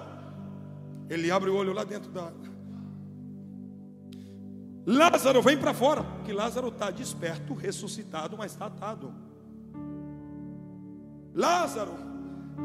[1.10, 2.32] Ele abre o olho lá dentro da,
[4.86, 6.06] Lázaro, vem para fora.
[6.26, 9.14] Que Lázaro está desperto, ressuscitado, mas está atado.
[11.34, 11.94] Lázaro,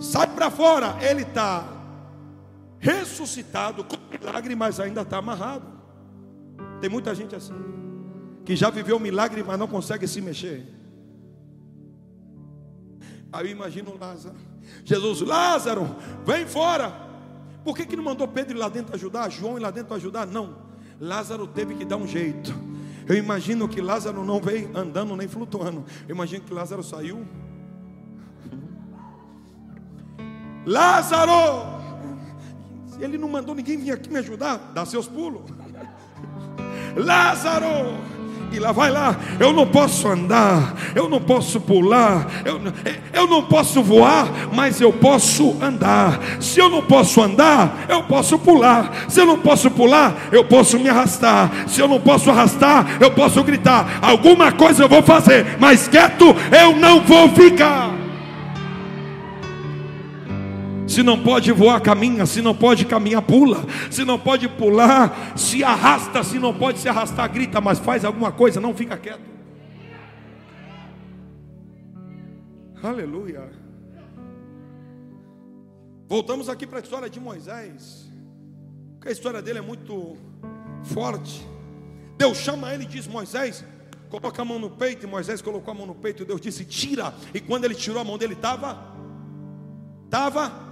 [0.01, 0.97] sai para fora.
[1.01, 1.67] Ele está
[2.81, 5.67] ressuscitado, com milagre, mas ainda está amarrado.
[6.81, 7.55] Tem muita gente assim,
[8.45, 10.80] que já viveu milagre, mas não consegue se mexer.
[13.33, 14.37] Aí eu imagino Lázaro.
[14.85, 17.09] Jesus, Lázaro, vem fora.
[17.65, 19.31] Por que, que não mandou Pedro ir lá dentro ajudar?
[19.31, 20.27] João ir lá dentro ajudar?
[20.27, 20.57] Não.
[21.01, 22.55] Lázaro teve que dar um jeito.
[23.07, 25.85] Eu imagino que Lázaro não veio andando nem flutuando.
[26.09, 27.27] Eu imagino que Lázaro saiu.
[30.67, 31.81] Lázaro!
[33.01, 35.43] Ele não mandou ninguém vir aqui me ajudar, dá seus pulos.
[36.97, 38.20] Lázaro!
[38.59, 42.61] Lá vai lá, eu não posso andar, eu não posso pular, eu,
[43.13, 46.21] eu não posso voar, mas eu posso andar.
[46.41, 49.07] Se eu não posso andar, eu posso pular.
[49.09, 51.51] Se eu não posso pular, eu posso me arrastar.
[51.67, 53.99] Se eu não posso arrastar, eu posso gritar.
[54.03, 58.00] Alguma coisa eu vou fazer, mas quieto eu não vou ficar.
[61.01, 62.27] Se não pode voar, caminha.
[62.27, 63.65] Se não pode caminhar, pula.
[63.91, 66.23] Se não pode pular, se arrasta.
[66.23, 67.59] Se não pode se arrastar, grita.
[67.59, 69.23] Mas faz alguma coisa, não fica quieto.
[72.83, 73.51] Aleluia.
[76.07, 78.07] Voltamos aqui para a história de Moisés.
[78.97, 80.19] Porque a história dele é muito
[80.83, 81.41] forte.
[82.19, 83.65] Deus chama ele e diz: Moisés,
[84.11, 85.07] coloca a mão no peito.
[85.07, 86.27] E Moisés colocou a mão no peito.
[86.27, 87.15] Deus disse: Tira.
[87.33, 88.91] E quando ele tirou a mão dele, estava.
[90.05, 90.69] Estava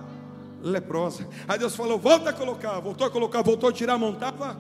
[0.63, 1.29] leprosa.
[1.47, 4.57] Aí Deus falou: volta a colocar, voltou a colocar, voltou a tirar a mão, estava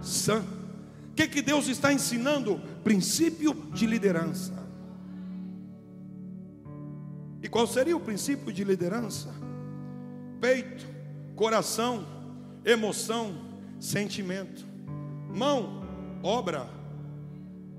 [0.00, 0.40] sã.
[1.10, 2.60] O que, que Deus está ensinando?
[2.82, 4.52] Princípio de liderança.
[7.42, 9.28] E qual seria o princípio de liderança?
[10.40, 10.86] Peito,
[11.34, 12.06] coração,
[12.64, 13.34] emoção,
[13.80, 14.64] sentimento.
[15.28, 15.84] Mão,
[16.22, 16.68] obra.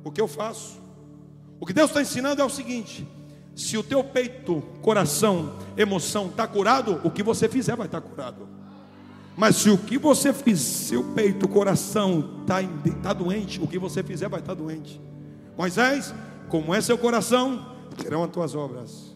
[0.03, 0.81] O que eu faço?
[1.59, 3.07] O que Deus está ensinando é o seguinte:
[3.55, 8.07] se o teu peito, coração, emoção está curado, o que você fizer vai estar tá
[8.07, 8.47] curado.
[9.35, 12.57] Mas se o que você fizer, seu peito, coração está
[13.01, 14.99] tá doente, o que você fizer vai estar tá doente.
[15.57, 16.13] Moisés,
[16.49, 17.65] como é seu coração,
[18.01, 19.15] serão as tuas obras.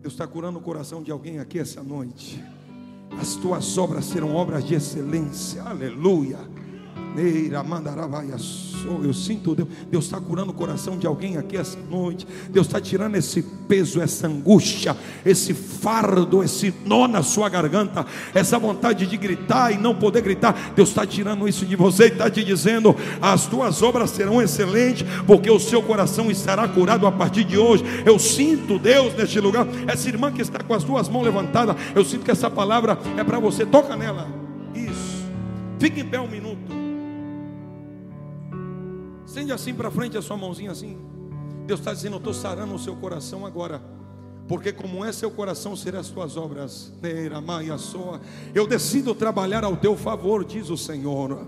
[0.00, 2.42] Deus está curando o coração de alguém aqui essa noite.
[3.20, 5.62] As tuas obras serão obras de excelência.
[5.62, 6.38] Aleluia.
[9.04, 9.68] Eu sinto Deus.
[9.90, 12.26] Deus está curando o coração de alguém aqui essa noite.
[12.50, 18.58] Deus está tirando esse peso, essa angústia, esse fardo, esse nó na sua garganta, essa
[18.58, 20.72] vontade de gritar e não poder gritar.
[20.74, 25.06] Deus está tirando isso de você e está te dizendo: as tuas obras serão excelentes,
[25.26, 27.84] porque o seu coração estará curado a partir de hoje.
[28.06, 29.66] Eu sinto Deus neste lugar.
[29.86, 33.24] Essa irmã que está com as duas mãos levantadas, eu sinto que essa palavra é
[33.24, 33.66] para você.
[33.66, 34.28] Toca nela.
[34.74, 35.26] Isso.
[35.78, 36.77] Fique em pé um minuto.
[39.38, 40.98] Estende assim para frente a sua mãozinha assim.
[41.64, 43.80] Deus está dizendo: Eu estou sarando o seu coração agora.
[44.48, 46.92] Porque como é seu coração, serão as tuas obras.
[48.52, 51.46] Eu decido trabalhar ao teu favor, diz o Senhor.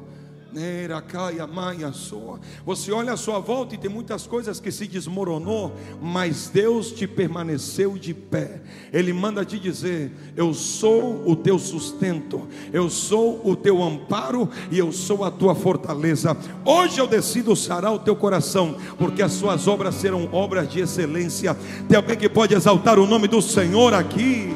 [2.65, 7.07] Você olha à sua volta e tem muitas coisas que se desmoronou, mas Deus te
[7.07, 8.61] permaneceu de pé.
[8.93, 14.79] Ele manda te dizer: Eu sou o teu sustento, eu sou o teu amparo e
[14.79, 16.37] eu sou a tua fortaleza.
[16.65, 21.57] Hoje eu decido sarar o teu coração, porque as suas obras serão obras de excelência.
[21.89, 24.55] Tem alguém que pode exaltar o nome do Senhor aqui?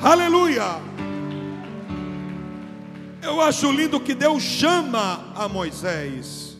[0.00, 0.95] Aleluia!
[3.26, 6.56] Eu acho lindo que Deus chama a Moisés.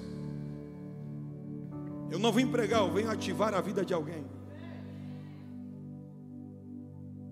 [2.11, 4.27] Eu não vim pregar, eu venho ativar a vida de alguém.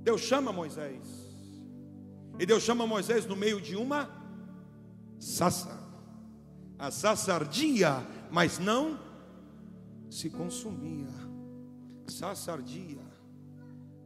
[0.05, 1.35] Deus chama Moisés.
[2.39, 4.09] E Deus chama Moisés no meio de uma
[5.19, 5.83] sassa.
[6.79, 8.97] A sassa ardia, mas não
[10.09, 11.09] se consumia.
[12.07, 13.03] Sassa ardia,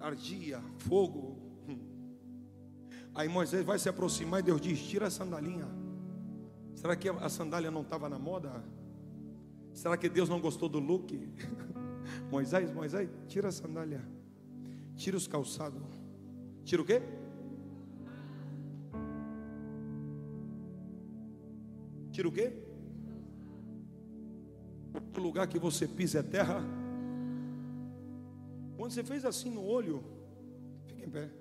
[0.00, 1.38] ardia, fogo.
[3.18, 5.66] Aí Moisés vai se aproximar e Deus diz: Tira a sandalinha.
[6.76, 8.62] Será que a sandália não estava na moda?
[9.74, 11.18] Será que Deus não gostou do look?
[12.31, 14.09] Moisés, Moisés, tira a sandália.
[14.94, 15.83] Tira os calçados.
[16.62, 17.02] Tira o quê?
[22.12, 22.52] Tira o quê?
[25.16, 26.62] O lugar que você pisa é terra.
[28.76, 30.04] Quando você fez assim no olho,
[30.87, 31.38] fica em pé.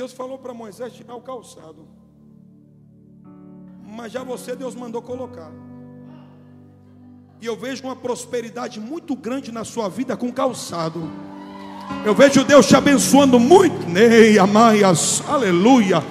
[0.00, 1.86] Deus falou para Moisés tirar o calçado.
[3.84, 5.52] Mas já você Deus mandou colocar.
[7.38, 11.02] E eu vejo uma prosperidade muito grande na sua vida com calçado.
[12.02, 13.86] Eu vejo Deus te abençoando muito.
[13.90, 16.02] Nei, amaias, aleluia.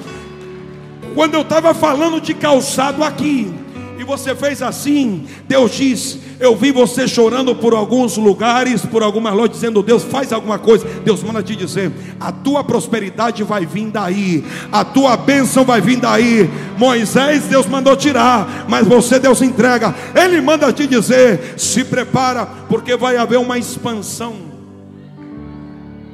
[1.15, 3.51] Quando eu estava falando de calçado aqui,
[3.97, 9.33] e você fez assim, Deus diz: Eu vi você chorando por alguns lugares, por algumas
[9.33, 10.85] lojas, dizendo: Deus, faz alguma coisa.
[11.03, 15.97] Deus manda te dizer: A tua prosperidade vai vir daí, a tua bênção vai vir
[15.97, 16.49] daí.
[16.77, 19.93] Moisés, Deus mandou tirar, mas você, Deus entrega.
[20.15, 24.49] Ele manda te dizer: Se prepara, porque vai haver uma expansão.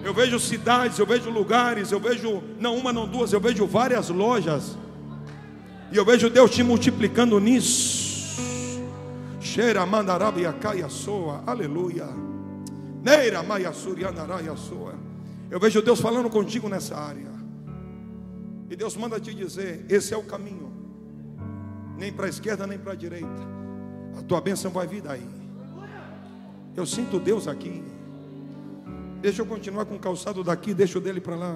[0.03, 4.09] Eu vejo cidades, eu vejo lugares, eu vejo não uma, não duas, eu vejo várias
[4.09, 4.75] lojas.
[5.91, 8.04] E eu vejo Deus te multiplicando nisso.
[9.45, 11.43] Cheira mandarabia caia soa.
[11.45, 12.07] Aleluia.
[13.03, 14.95] Neira maia surianaraia soa.
[15.51, 17.29] Eu vejo Deus falando contigo nessa área.
[18.67, 20.73] E Deus manda te dizer: esse é o caminho.
[21.95, 23.43] Nem para a esquerda, nem para a direita.
[24.17, 25.29] A tua bênção vai vir daí.
[26.75, 27.83] Eu sinto Deus aqui.
[29.21, 31.55] Deixa eu continuar com o calçado daqui, deixa o dele para lá.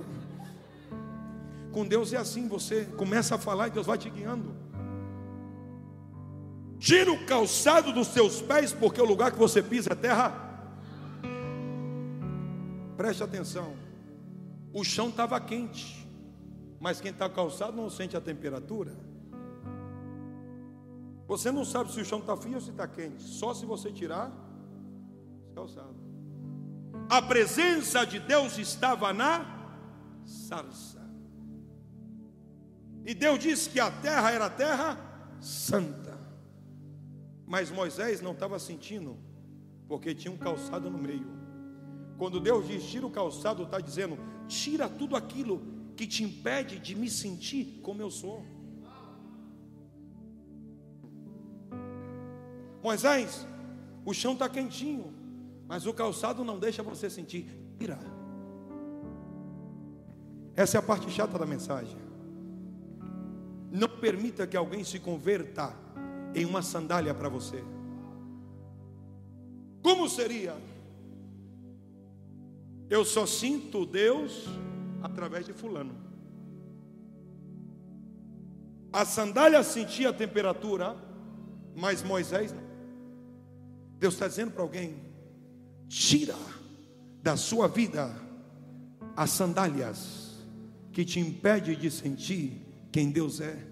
[1.71, 4.68] Com Deus é assim, você começa a falar e Deus vai te guiando.
[6.79, 10.33] Tira o calçado dos seus pés, porque o lugar que você pisa é terra.
[12.95, 13.75] Preste atenção.
[14.73, 16.07] O chão estava quente,
[16.79, 18.95] mas quem está calçado não sente a temperatura.
[21.27, 23.91] Você não sabe se o chão está frio ou se está quente, só se você
[23.91, 24.31] tirar
[25.45, 26.01] os calçados.
[27.09, 29.45] A presença de Deus estava na
[30.25, 30.99] sarça.
[33.05, 34.97] E Deus disse que a terra era terra
[35.41, 36.18] santa.
[37.49, 39.17] Mas Moisés não estava sentindo,
[39.87, 41.25] porque tinha um calçado no meio.
[42.15, 45.59] Quando Deus diz tira o calçado, está dizendo tira tudo aquilo
[45.95, 48.45] que te impede de me sentir como eu sou.
[52.83, 53.47] Moisés,
[54.05, 55.11] o chão está quentinho,
[55.67, 57.49] mas o calçado não deixa você sentir.
[57.79, 57.97] Tira.
[60.55, 61.97] Essa é a parte chata da mensagem.
[63.71, 65.75] Não permita que alguém se converta
[66.33, 67.63] em uma sandália para você.
[69.81, 70.55] Como seria?
[72.89, 74.45] Eu só sinto Deus
[75.01, 75.95] através de Fulano.
[78.91, 80.97] A sandália sentia a temperatura,
[81.75, 82.63] mas Moisés não.
[83.99, 84.95] Deus está dizendo para alguém:
[85.87, 86.35] tira
[87.21, 88.15] da sua vida
[89.15, 90.43] as sandálias
[90.91, 93.68] que te impede de sentir quem Deus é.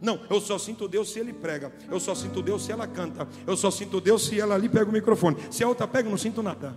[0.00, 1.72] Não, eu só sinto Deus se ele prega.
[1.90, 3.26] Eu só sinto Deus se ela canta.
[3.46, 5.36] Eu só sinto Deus se ela ali pega o microfone.
[5.50, 6.76] Se a outra pega, eu não sinto nada.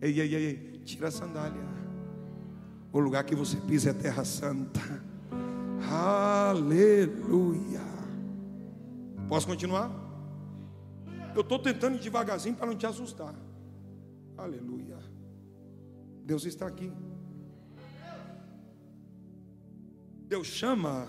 [0.00, 1.62] Ei, ei, ei, tira a sandália.
[2.92, 4.80] O lugar que você pisa é terra santa.
[5.90, 7.80] Aleluia.
[9.28, 9.90] Posso continuar?
[11.34, 13.34] Eu estou tentando devagarzinho para não te assustar.
[14.36, 14.98] Aleluia.
[16.24, 16.92] Deus está aqui.
[20.28, 21.08] Deus chama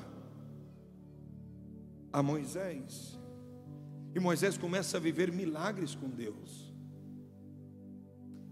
[2.15, 3.20] a Moisés.
[4.16, 6.74] E Moisés começa a viver milagres com Deus.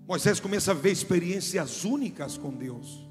[0.05, 3.07] Moisés começa a ver experiências únicas com Deus.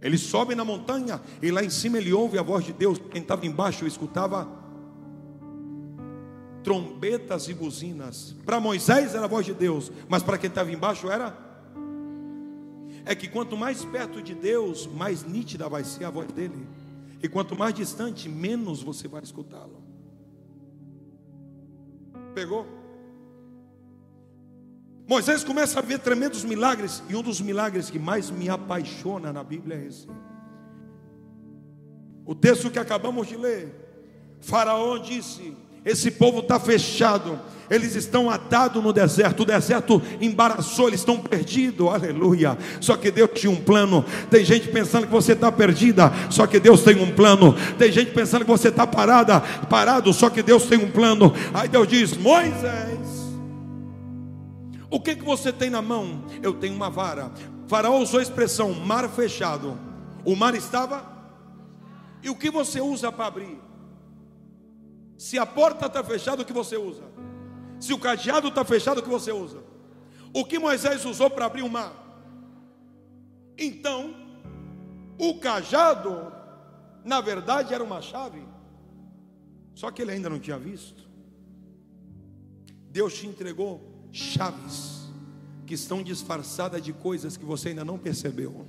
[0.00, 2.98] Ele sobe na montanha e lá em cima ele ouve a voz de Deus.
[3.10, 4.48] Quem estava embaixo escutava
[6.64, 8.34] trombetas e buzinas.
[8.46, 11.36] Para Moisés era a voz de Deus, mas para quem estava embaixo era
[13.04, 16.66] é que quanto mais perto de Deus, mais nítida vai ser a voz dele.
[17.22, 19.82] E quanto mais distante, menos você vai escutá-lo.
[22.34, 22.66] Pegou?
[25.06, 29.42] Moisés começa a ver tremendos milagres, e um dos milagres que mais me apaixona na
[29.42, 30.06] Bíblia é esse.
[32.24, 33.74] O texto que acabamos de ler.
[34.40, 37.38] Faraó disse: Esse povo está fechado,
[37.70, 42.58] eles estão atados no deserto, o deserto embaraçou, eles estão perdidos, aleluia.
[42.80, 44.04] Só que Deus tinha um plano.
[44.28, 47.54] Tem gente pensando que você está perdida, só que Deus tem um plano.
[47.78, 51.32] Tem gente pensando que você está parada, parado, só que Deus tem um plano.
[51.54, 52.98] Aí Deus diz: Moisés.
[54.90, 56.24] O que, que você tem na mão?
[56.42, 57.30] Eu tenho uma vara.
[57.68, 59.78] Faraó usou a expressão mar fechado.
[60.24, 61.04] O mar estava.
[62.20, 63.69] E o que você usa para abrir?
[65.20, 67.02] Se a porta está fechada, o que você usa?
[67.78, 69.62] Se o cadeado está fechado, o que você usa?
[70.32, 71.92] O que Moisés usou para abrir o mar?
[73.58, 74.14] Então,
[75.18, 76.32] o cajado,
[77.04, 78.42] na verdade, era uma chave.
[79.74, 81.06] Só que ele ainda não tinha visto.
[82.88, 85.12] Deus te entregou chaves
[85.66, 88.66] que estão disfarçadas de coisas que você ainda não percebeu.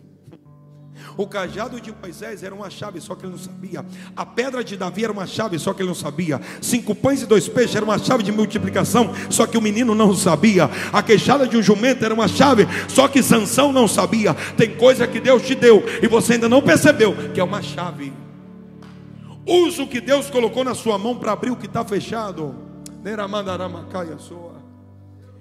[1.17, 3.85] O cajado de Moisés era uma chave, só que ele não sabia.
[4.15, 6.41] A pedra de Davi era uma chave, só que ele não sabia.
[6.61, 10.15] Cinco pães e dois peixes era uma chave de multiplicação, só que o menino não
[10.15, 10.69] sabia.
[10.91, 14.33] A queixada de um jumento era uma chave, só que Sansão não sabia.
[14.55, 18.13] Tem coisa que Deus te deu e você ainda não percebeu que é uma chave.
[19.45, 22.55] Usa o que Deus colocou na sua mão para abrir o que está fechado.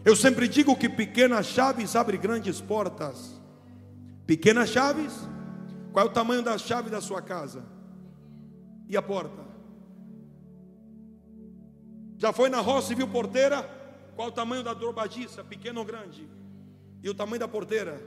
[0.04, 3.38] Eu sempre digo que pequenas chaves abrem grandes portas.
[4.26, 5.12] Pequenas chaves,
[5.92, 7.64] qual é o tamanho da chave da sua casa?
[8.88, 9.44] E a porta?
[12.18, 13.62] Já foi na roça e viu porteira?
[14.14, 16.28] Qual o tamanho da dobradiça, pequena ou grande?
[17.02, 18.00] E o tamanho da porteira?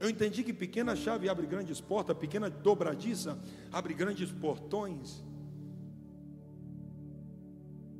[0.00, 3.38] Eu entendi que pequena chave abre grandes portas, pequena dobradiça
[3.70, 5.22] abre grandes portões.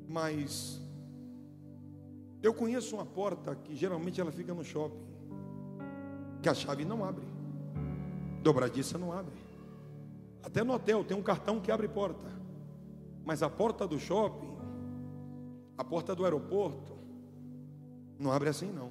[0.08, 0.80] Mas
[2.42, 5.06] eu conheço uma porta que geralmente ela fica no shopping,
[6.42, 7.24] que a chave não abre,
[8.42, 9.34] dobradiça não abre.
[10.42, 12.26] Até no hotel tem um cartão que abre porta,
[13.24, 14.52] mas a porta do shopping,
[15.78, 16.92] a porta do aeroporto,
[18.18, 18.90] não abre assim não.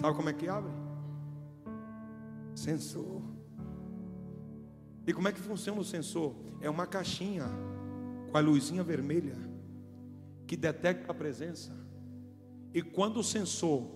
[0.00, 0.72] Sabe como é que abre?
[2.54, 3.22] Sensor.
[5.06, 6.34] E como é que funciona o sensor?
[6.60, 7.46] É uma caixinha
[8.30, 9.36] com a luzinha vermelha
[10.46, 11.72] que detecta a presença.
[12.74, 13.86] E quando o sensor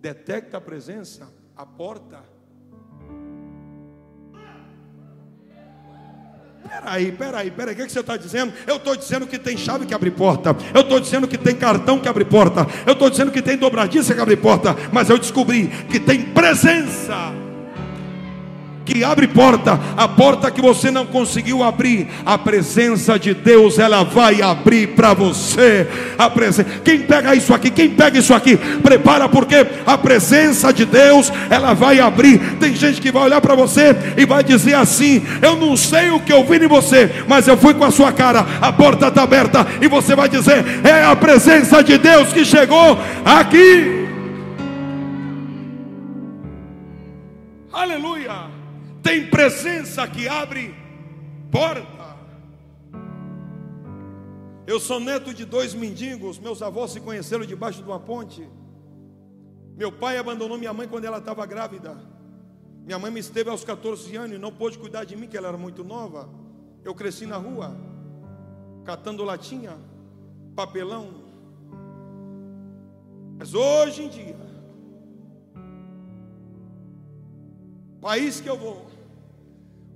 [0.00, 2.20] detecta a presença, a porta.
[6.68, 8.52] Peraí, peraí, peraí, o que, que você está dizendo?
[8.64, 11.98] Eu estou dizendo que tem chave que abre porta, eu estou dizendo que tem cartão
[11.98, 15.66] que abre porta, eu estou dizendo que tem dobradiça que abre porta, mas eu descobri
[15.90, 17.32] que tem presença
[18.88, 24.02] que abre porta, a porta que você não conseguiu abrir, a presença de Deus ela
[24.02, 25.86] vai abrir para você.
[26.16, 26.64] A presença.
[26.82, 27.70] Quem pega isso aqui?
[27.70, 28.56] Quem pega isso aqui?
[28.56, 32.38] Prepara porque a presença de Deus ela vai abrir.
[32.58, 36.20] Tem gente que vai olhar para você e vai dizer assim: "Eu não sei o
[36.20, 38.46] que eu vi em você, mas eu fui com a sua cara.
[38.58, 42.98] A porta está aberta e você vai dizer: "É a presença de Deus que chegou
[43.22, 43.98] aqui".
[47.70, 48.17] Aleluia
[49.08, 50.74] tem presença que abre
[51.50, 52.14] porta.
[54.66, 58.46] Eu sou neto de dois mendigos, meus avós se conheceram debaixo de uma ponte.
[59.78, 61.96] Meu pai abandonou minha mãe quando ela estava grávida.
[62.84, 65.48] Minha mãe me esteve aos 14 anos e não pôde cuidar de mim, que ela
[65.48, 66.28] era muito nova.
[66.84, 67.74] Eu cresci na rua,
[68.84, 69.78] catando latinha,
[70.54, 71.08] papelão.
[73.38, 74.36] Mas hoje em dia,
[78.02, 78.97] país que eu vou,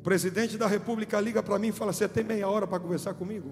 [0.03, 3.51] presidente da república liga para mim e fala: Você tem meia hora para conversar comigo?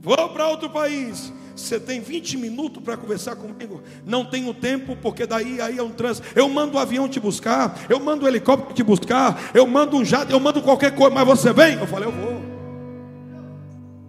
[0.00, 1.32] Vou para outro país.
[1.54, 3.82] Você tem 20 minutos para conversar comigo?
[4.04, 6.26] Não tenho tempo, porque daí aí é um trânsito.
[6.34, 9.66] Eu mando o um avião te buscar, eu mando o um helicóptero te buscar, eu
[9.66, 11.78] mando um jato, eu mando qualquer coisa, mas você vem?
[11.78, 12.42] Eu falei, eu vou.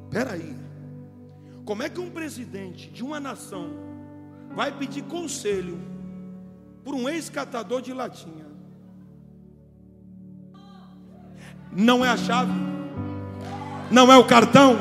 [0.05, 0.55] Espera aí.
[1.66, 3.72] Como é que um presidente de uma nação
[4.55, 5.80] vai pedir conselho
[6.84, 8.42] por um ex-catador de latinha?
[11.76, 12.51] Não é a chave,
[13.89, 14.78] não é o cartão,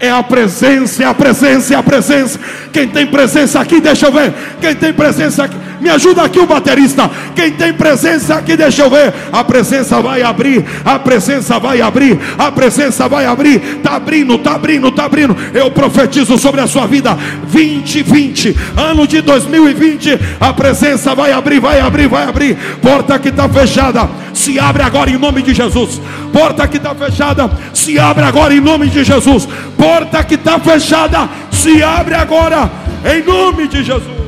[0.00, 2.38] é a presença, é a presença, é a presença.
[2.72, 4.34] Quem tem presença aqui, deixa eu ver.
[4.60, 7.10] Quem tem presença aqui, me ajuda aqui o baterista.
[7.34, 9.14] Quem tem presença aqui, deixa eu ver.
[9.32, 13.60] A presença vai abrir, a presença vai abrir, a presença vai abrir.
[13.82, 15.36] Tá abrindo, tá abrindo, tá abrindo.
[15.54, 17.16] Eu profetizo sobre a sua vida
[17.50, 22.56] 2020, ano de 2020, a presença vai abrir, vai abrir, vai abrir.
[22.82, 26.00] Porta que está fechada, se abre agora em nome de Jesus.
[26.32, 29.46] Porta que está fechada, se abre agora em nome de Jesus.
[29.76, 32.70] Porta que está fechada, se abre agora,
[33.04, 34.24] em nome de Jesus.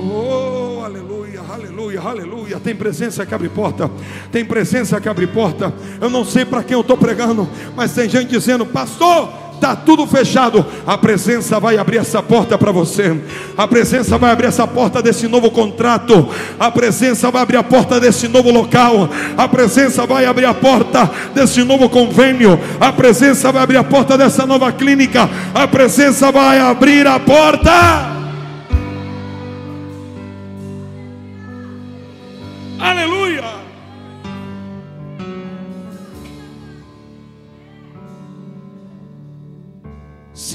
[0.00, 2.60] Oh, aleluia, aleluia, aleluia.
[2.60, 3.90] Tem presença que abre porta.
[4.30, 5.74] Tem presença que abre porta.
[6.00, 10.06] Eu não sei para quem eu estou pregando, mas tem gente dizendo, pastor, está tudo
[10.06, 10.64] fechado.
[10.86, 13.20] A presença vai abrir essa porta para você.
[13.56, 16.28] A presença vai abrir essa porta desse novo contrato.
[16.58, 19.10] A presença vai abrir a porta desse novo local.
[19.36, 22.58] A presença vai abrir a porta desse novo convênio.
[22.80, 25.28] A presença vai abrir a porta dessa nova clínica.
[25.54, 28.17] A presença vai abrir a porta.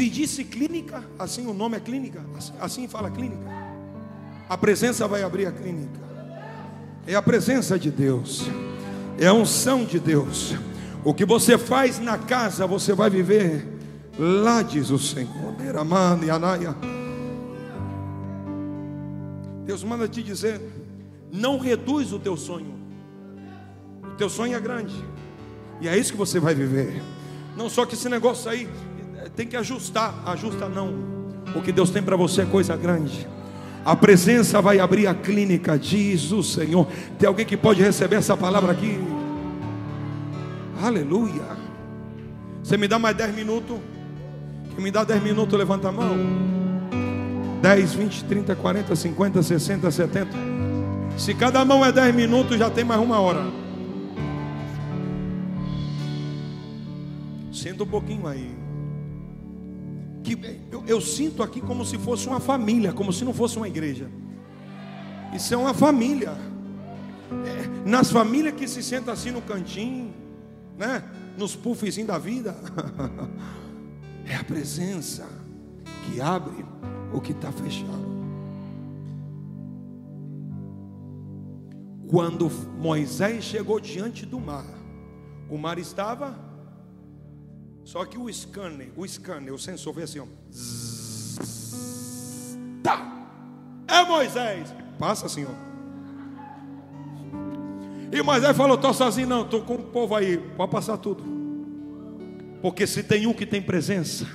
[0.03, 3.41] Se disse clínica, assim o nome é clínica, assim, assim fala clínica.
[4.49, 5.97] A presença vai abrir a clínica.
[7.07, 8.45] É a presença de Deus,
[9.17, 10.55] é a unção de Deus.
[11.05, 13.65] O que você faz na casa, você vai viver
[14.19, 15.55] lá, diz o Senhor.
[19.65, 20.59] Deus manda te dizer
[21.31, 22.75] não reduz o teu sonho.
[24.03, 24.93] O teu sonho é grande.
[25.79, 27.01] E é isso que você vai viver.
[27.55, 28.67] Não só que esse negócio aí
[29.29, 30.93] tem que ajustar, ajusta não.
[31.55, 33.27] O que Deus tem para você é coisa grande.
[33.85, 36.87] A presença vai abrir a clínica, diz o Senhor.
[37.19, 38.97] Tem alguém que pode receber essa palavra aqui?
[40.81, 41.57] Aleluia.
[42.63, 43.77] Você me dá mais 10 minutos?
[44.73, 46.17] Quem me dá 10 minutos, levanta a mão.
[47.61, 50.29] 10, 20, 30, 40, 50, 60, 70.
[51.17, 53.45] Se cada mão é 10 minutos, já tem mais uma hora.
[57.51, 58.62] Senta um pouquinho aí.
[60.23, 60.37] Que
[60.71, 64.09] eu, eu, sinto aqui como se fosse uma família, como se não fosse uma igreja.
[65.33, 66.31] Isso é uma família.
[67.45, 70.13] É, nas famílias que se senta assim no cantinho,
[70.77, 71.03] né?
[71.37, 72.55] Nos puffzinhos da vida.
[74.25, 75.27] é a presença
[76.05, 76.65] que abre
[77.13, 78.13] o que está fechado.
[82.07, 82.47] Quando
[82.77, 84.65] Moisés chegou diante do mar,
[85.49, 86.52] o mar estava.
[87.83, 90.25] Só que o scanner, o scanner, o sensor fez assim, ó.
[92.81, 93.27] tá.
[93.87, 94.73] É Moisés.
[94.97, 95.53] Passa, senhor.
[98.11, 100.37] E Moisés falou: estou sozinho, não, estou com o povo aí.
[100.37, 101.23] Pode passar tudo.
[102.61, 104.25] Porque se tem um que tem presença,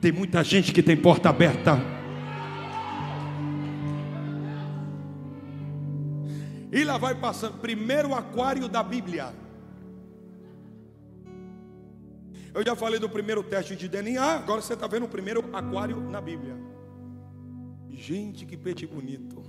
[0.00, 1.78] tem muita gente que tem porta aberta.
[6.72, 7.58] E lá vai passando.
[7.58, 9.32] Primeiro aquário da Bíblia.
[12.54, 16.00] Eu já falei do primeiro teste de DNA, agora você está vendo o primeiro aquário
[16.00, 16.54] na Bíblia.
[17.88, 19.42] Gente, que peixe bonito.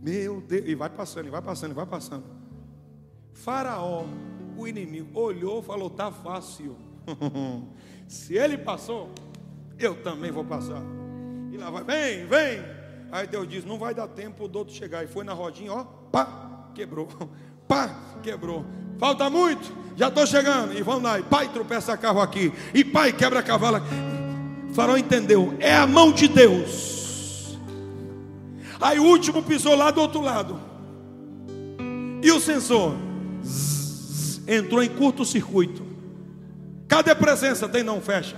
[0.00, 0.64] Meu Deus.
[0.66, 2.24] E vai passando, e vai passando, e vai passando.
[3.32, 4.04] Faraó,
[4.56, 6.76] o inimigo, olhou e falou: tá fácil.
[8.06, 9.10] Se ele passou,
[9.78, 10.82] eu também vou passar.
[11.50, 12.64] E lá vai, vem, vem.
[13.10, 15.02] Aí Deus diz: não vai dar tempo do outro chegar.
[15.02, 17.08] E foi na rodinha, ó, pá, quebrou.
[17.66, 17.88] Pá,
[18.22, 18.64] quebrou.
[18.98, 20.76] Falta muito, já estou chegando.
[20.76, 21.18] E vamos lá.
[21.18, 22.52] E pai tropeça carro aqui.
[22.74, 23.94] E pai quebra cavalo aqui.
[24.72, 25.54] Farol entendeu.
[25.58, 27.56] É a mão de Deus.
[28.80, 30.60] Aí o último pisou lá do outro lado.
[32.22, 32.94] E o sensor
[33.44, 35.82] zzz, entrou em curto-circuito.
[36.88, 37.68] Cadê presença?
[37.68, 38.36] Tem não fecha.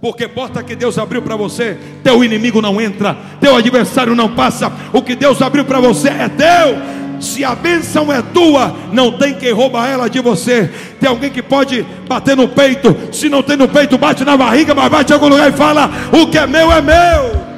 [0.00, 4.72] Porque porta que Deus abriu para você, teu inimigo não entra, teu adversário não passa.
[4.92, 7.07] O que Deus abriu para você é teu.
[7.20, 10.70] Se a bênção é tua, não tem quem rouba ela de você.
[11.00, 12.94] Tem alguém que pode bater no peito.
[13.12, 15.90] Se não tem no peito, bate na barriga, mas bate em algum lugar e fala:
[16.12, 17.48] O que é meu é meu.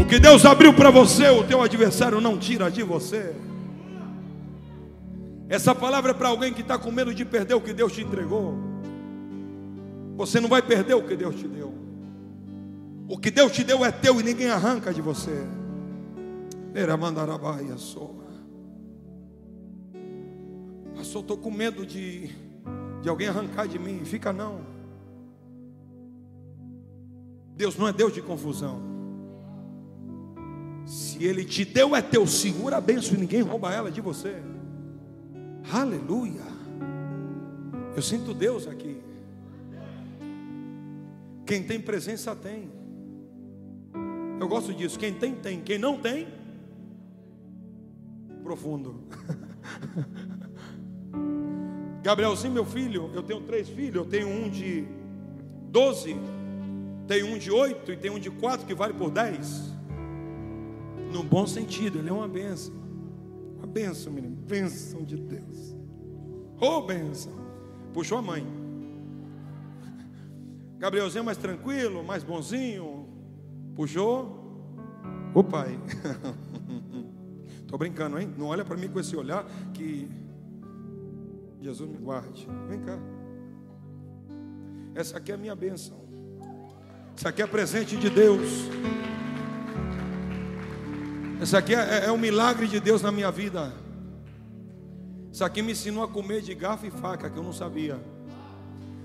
[0.00, 3.32] O que Deus abriu para você, o teu adversário não tira de você.
[5.48, 8.02] Essa palavra é para alguém que está com medo de perder o que Deus te
[8.02, 8.56] entregou.
[10.16, 11.74] Você não vai perder o que Deus te deu.
[13.08, 15.44] O que Deus te deu é teu e ninguém arranca de você.
[16.74, 18.30] Era mandarabaia soa.
[20.94, 22.30] Pastor, estou com medo de,
[23.02, 24.04] de alguém arrancar de mim.
[24.04, 24.60] Fica não.
[27.56, 28.80] Deus não é Deus de confusão.
[30.86, 32.26] Se Ele te deu, é teu.
[32.26, 34.42] Segura a bênção e ninguém rouba ela de você.
[35.72, 36.42] Aleluia.
[37.94, 39.00] Eu sinto Deus aqui.
[41.44, 42.70] Quem tem presença tem.
[44.40, 44.98] Eu gosto disso.
[44.98, 45.60] Quem tem, tem.
[45.60, 46.28] Quem não tem,
[48.50, 48.96] profundo.
[52.02, 54.88] Gabrielzinho, meu filho, eu tenho três filhos, eu tenho um de
[55.68, 56.16] 12,
[57.06, 59.70] tenho um de 8 e tenho um de 4 que vale por 10.
[61.12, 62.74] No bom sentido, ele é uma benção.
[63.56, 65.76] Uma benção, menino, bênção de Deus.
[66.60, 67.32] Oh, benção.
[67.92, 68.44] Puxou a mãe.
[70.76, 73.08] Gabrielzinho mais tranquilo, mais bonzinho.
[73.76, 74.40] Puxou
[75.34, 75.78] o pai.
[77.70, 78.28] Estou brincando, hein?
[78.36, 80.10] Não olha para mim com esse olhar que
[81.62, 82.48] Jesus me guarde.
[82.68, 82.98] Vem cá.
[84.92, 85.96] Essa aqui é a minha bênção.
[87.16, 88.42] Essa aqui é presente de Deus.
[91.40, 93.72] Essa aqui é, é um milagre de Deus na minha vida.
[95.30, 98.00] Isso aqui me ensinou a comer de garfo e faca, que eu não sabia.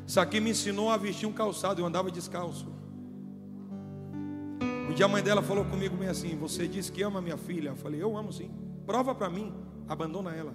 [0.07, 2.74] Isso aqui me ensinou a vestir um calçado, eu andava descalço.
[4.89, 7.69] Um dia a mãe dela falou comigo bem assim: Você disse que ama minha filha?
[7.69, 8.51] Eu falei: Eu amo sim.
[8.85, 9.53] Prova para mim,
[9.87, 10.53] abandona ela.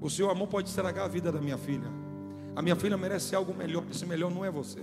[0.00, 1.90] O seu amor pode estragar a vida da minha filha.
[2.54, 4.82] A minha filha merece algo melhor, esse melhor não é você.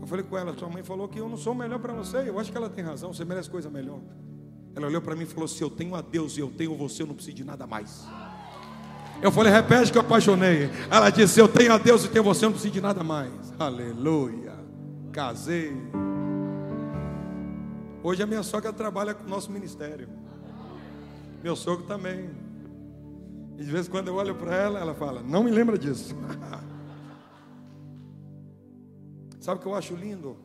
[0.00, 2.28] Eu falei com ela, sua mãe falou que eu não sou o melhor para você.
[2.28, 4.00] Eu acho que ela tem razão, você merece coisa melhor.
[4.74, 7.02] Ela olhou para mim e falou: Se eu tenho a Deus e eu tenho você,
[7.02, 8.06] eu não preciso de nada mais.
[9.22, 10.70] Eu falei: Repete que eu apaixonei.
[10.90, 13.32] Ela disse: Eu tenho a Deus e tenho você, eu não preciso de nada mais.
[13.58, 14.55] Aleluia.
[15.16, 15.72] Casei.
[18.02, 20.10] Hoje a minha sogra trabalha com o nosso ministério.
[21.42, 22.28] Meu sogro também.
[23.56, 26.14] E de vez em quando eu olho para ela, ela fala: Não me lembra disso.
[29.40, 30.36] Sabe o que eu acho lindo?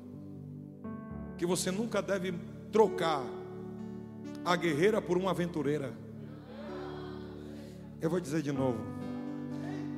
[1.38, 2.34] Que você nunca deve
[2.72, 3.26] trocar
[4.46, 5.92] a guerreira por uma aventureira.
[8.00, 8.80] Eu vou dizer de novo.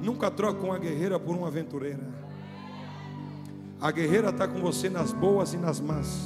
[0.01, 2.22] Nunca troque uma guerreira por uma aventureira.
[3.83, 6.17] A guerreira está com você nas boas e nas más.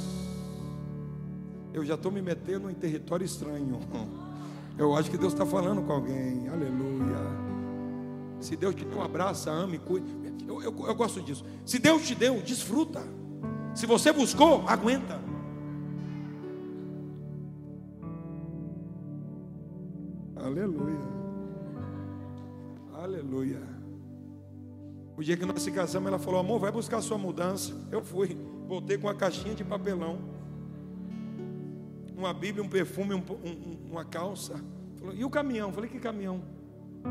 [1.74, 3.80] Eu já estou me metendo em território estranho.
[4.78, 6.48] Eu acho que Deus está falando com alguém.
[6.48, 7.18] Aleluia.
[8.40, 10.06] Se Deus te deu um abraço, ame, cuide.
[10.46, 11.44] Eu, eu, eu gosto disso.
[11.66, 13.02] Se Deus te deu, desfruta.
[13.74, 15.20] Se você buscou, aguenta.
[20.36, 21.08] Aleluia.
[22.94, 23.77] Aleluia.
[25.18, 27.74] O dia que nós se casamos, ela falou: Amor, vai buscar sua mudança.
[27.90, 28.38] Eu fui.
[28.68, 30.20] Voltei com uma caixinha de papelão.
[32.16, 34.62] Uma Bíblia, um perfume, um, um, uma calça.
[34.96, 35.72] Falou, e o caminhão?
[35.72, 36.40] falei: Que caminhão?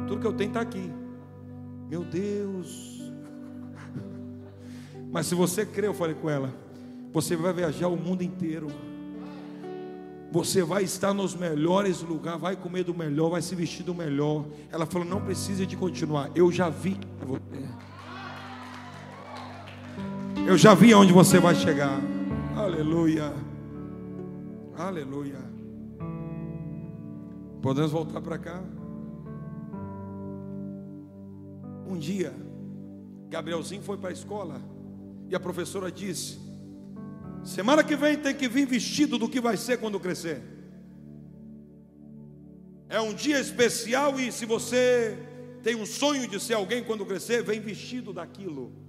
[0.07, 0.89] Tudo que eu tenho está aqui.
[1.89, 3.11] Meu Deus.
[5.11, 6.53] Mas se você crê, eu falei com ela,
[7.11, 8.67] você vai viajar o mundo inteiro.
[10.31, 14.45] Você vai estar nos melhores lugares, vai comer do melhor, vai se vestir do melhor.
[14.71, 16.31] Ela falou: não precisa de continuar.
[16.33, 17.67] Eu já vi você.
[20.47, 22.01] Eu já vi aonde você vai chegar.
[22.55, 23.33] Aleluia.
[24.77, 25.39] Aleluia.
[27.61, 28.63] Podemos voltar para cá?
[31.85, 32.33] Um dia,
[33.29, 34.61] Gabrielzinho foi para a escola.
[35.29, 36.39] E a professora disse:
[37.43, 40.41] Semana que vem tem que vir vestido do que vai ser quando crescer.
[42.87, 45.19] É um dia especial e se você
[45.61, 48.86] tem um sonho de ser alguém quando crescer, vem vestido daquilo.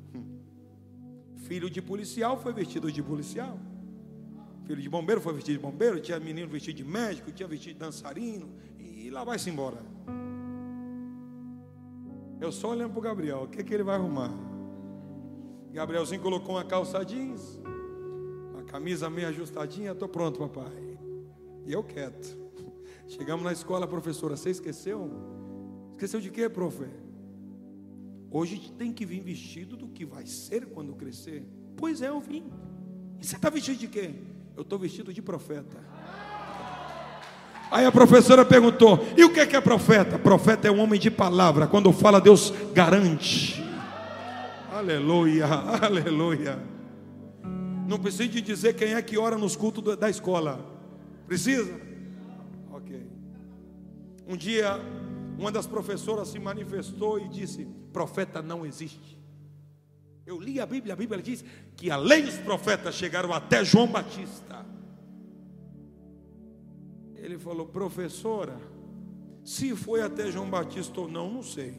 [1.49, 3.59] Filho de policial foi vestido de policial.
[4.67, 5.99] Filho de bombeiro foi vestido de bombeiro.
[5.99, 8.51] Tinha menino vestido de médico, tinha vestido de dançarino.
[8.79, 9.79] E lá vai-se embora.
[12.39, 14.31] Eu só olhando para o Gabriel, o que, que ele vai arrumar?
[15.73, 17.61] Gabrielzinho colocou uma calça jeans,
[18.53, 20.99] uma camisa meio ajustadinha, estou pronto, papai.
[21.65, 22.37] E eu quieto.
[23.09, 25.11] Chegamos na escola, professora, você esqueceu?
[25.93, 26.85] Esqueceu de quê, profe?
[28.31, 31.45] Hoje tem que vir vestido do que vai ser quando crescer.
[31.77, 32.45] Pois é, eu vim.
[33.19, 34.11] E você está vestido de quê?
[34.57, 35.79] Eu estou vestido de profeta.
[37.71, 40.19] Aí a professora perguntou: E o que é, que é profeta?
[40.19, 41.67] Profeta é um homem de palavra.
[41.67, 43.63] Quando fala, Deus garante.
[44.73, 45.47] Aleluia,
[45.83, 46.59] aleluia.
[47.87, 50.61] Não precisa de dizer quem é que ora nos cultos da escola.
[51.27, 51.81] Precisa?
[52.71, 53.07] Ok.
[54.27, 54.79] Um dia,
[55.39, 59.19] uma das professoras se manifestou e disse: Profeta não existe.
[60.27, 61.45] Eu li a Bíblia, a Bíblia diz
[61.77, 64.67] que além dos profetas chegaram até João Batista.
[67.15, 68.61] Ele falou: Professora,
[69.45, 71.75] se foi até João Batista ou não, não sei.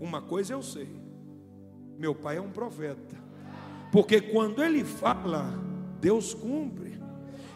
[0.00, 1.04] Uma coisa eu sei
[1.98, 3.16] meu pai é um profeta.
[3.92, 5.52] Porque quando ele fala,
[6.00, 7.00] Deus cumpre.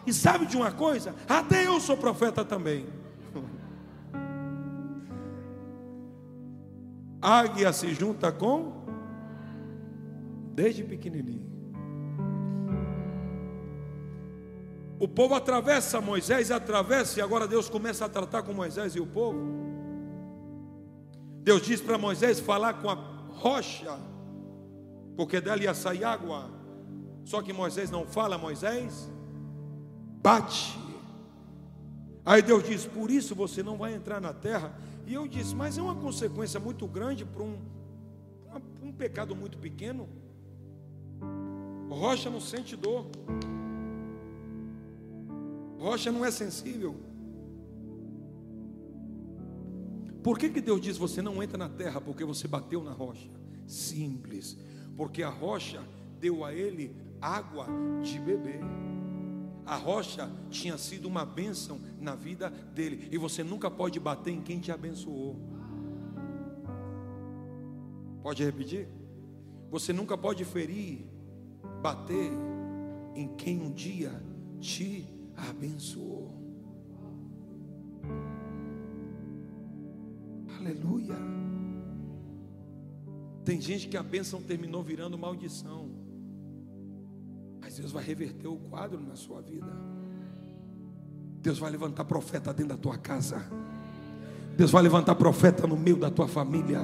[0.05, 1.13] E sabe de uma coisa?
[1.27, 2.87] Até eu sou profeta também.
[7.21, 8.85] Águia se junta com
[10.53, 11.47] desde pequenininho.
[14.99, 19.07] O povo atravessa Moisés, atravessa, e agora Deus começa a tratar com Moisés e o
[19.07, 19.39] povo.
[21.41, 22.95] Deus diz para Moisés falar com a
[23.29, 23.97] rocha
[25.19, 26.49] porque dela ia sair água.
[27.25, 29.09] Só que Moisés não fala, Moisés
[30.21, 30.79] bate.
[32.25, 34.73] Aí Deus diz: Por isso você não vai entrar na terra.
[35.09, 37.57] E eu disse: Mas é uma consequência muito grande para um,
[38.83, 40.07] um pecado muito pequeno.
[41.89, 43.07] Rocha não sente dor.
[45.79, 46.95] Rocha não é sensível.
[50.21, 51.99] Por que, que Deus diz você não entra na terra?
[51.99, 53.31] Porque você bateu na rocha.
[53.65, 54.55] Simples.
[54.95, 55.81] Porque a rocha
[56.19, 57.65] deu a ele água
[58.03, 58.59] de beber.
[59.65, 63.07] A rocha tinha sido uma bênção na vida dele.
[63.11, 65.35] E você nunca pode bater em quem te abençoou.
[68.21, 68.87] Pode repetir?
[69.69, 71.05] Você nunca pode ferir,
[71.81, 72.31] bater
[73.15, 74.11] em quem um dia
[74.59, 76.39] te abençoou.
[80.57, 81.15] Aleluia.
[83.45, 85.89] Tem gente que a bênção terminou virando maldição.
[87.61, 89.71] Mas Deus vai reverter o quadro na sua vida.
[91.41, 93.41] Deus vai levantar profeta dentro da tua casa.
[94.57, 96.81] Deus vai levantar profeta no meio da tua família.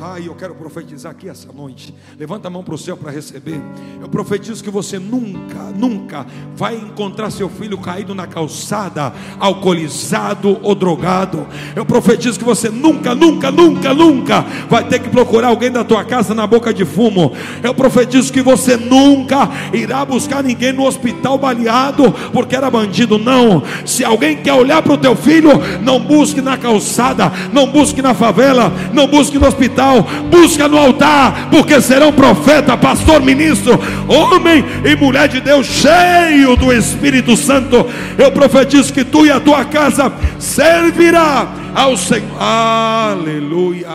[0.00, 1.94] Ai, eu quero profetizar aqui essa noite.
[2.18, 3.60] Levanta a mão para o céu para receber.
[4.00, 6.26] Eu profetizo que você nunca, nunca
[6.56, 11.46] vai encontrar seu filho caído na calçada, alcoolizado ou drogado.
[11.76, 16.04] Eu profetizo que você nunca, nunca, nunca, nunca vai ter que procurar alguém da tua
[16.04, 17.32] casa na boca de fumo.
[17.62, 23.16] Eu profetizo que você nunca irá buscar ninguém no hospital baleado porque era bandido.
[23.16, 23.62] Não.
[23.86, 25.50] Se alguém quer olhar para o teu filho,
[25.82, 29.83] não busque na calçada, não busque na favela, não busque no hospital
[30.30, 33.78] busca no altar, porque serão profeta, pastor, ministro,
[34.08, 37.86] homem e mulher de Deus, cheio do Espírito Santo.
[38.18, 42.40] Eu profetizo que tu e a tua casa servirá ao Senhor.
[42.40, 43.88] Aleluia.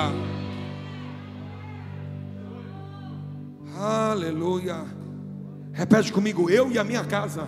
[3.77, 4.77] Aleluia.
[5.71, 7.47] Repete comigo, eu e a minha casa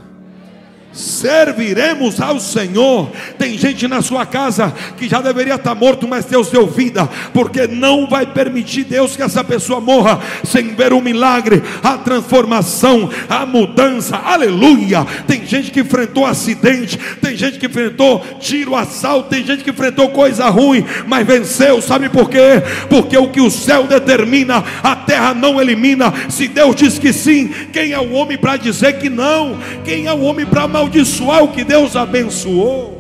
[0.94, 3.10] serviremos ao Senhor.
[3.38, 7.68] Tem gente na sua casa que já deveria estar morto, mas Deus deu vida, porque
[7.68, 13.46] não vai permitir Deus que essa pessoa morra sem ver o milagre, a transformação, a
[13.46, 14.18] mudança.
[14.18, 15.06] Aleluia!
[15.28, 20.10] Tem gente que enfrentou acidente, tem gente que enfrentou tiro, assalto, tem gente que enfrentou
[20.10, 21.82] coisa ruim, mas venceu.
[21.82, 22.62] Sabe por quê?
[22.90, 26.14] Porque o que o céu determina, a terra não elimina.
[26.30, 29.58] Se Deus diz que sim, quem é o homem para dizer que não?
[29.84, 33.00] Quem é o homem para amaldiçoar o que Deus abençoou.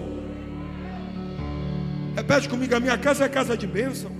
[2.16, 4.12] Repete comigo: a minha casa é casa de bênção,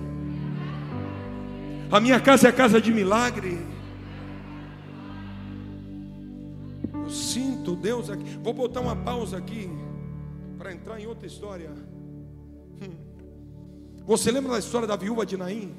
[1.90, 3.58] a minha casa é casa de milagre.
[6.92, 8.24] Eu sinto Deus aqui.
[8.42, 9.70] Vou botar uma pausa aqui
[10.58, 11.70] para entrar em outra história.
[12.80, 12.94] Hum.
[14.06, 15.72] Você lembra da história da viúva de Naim?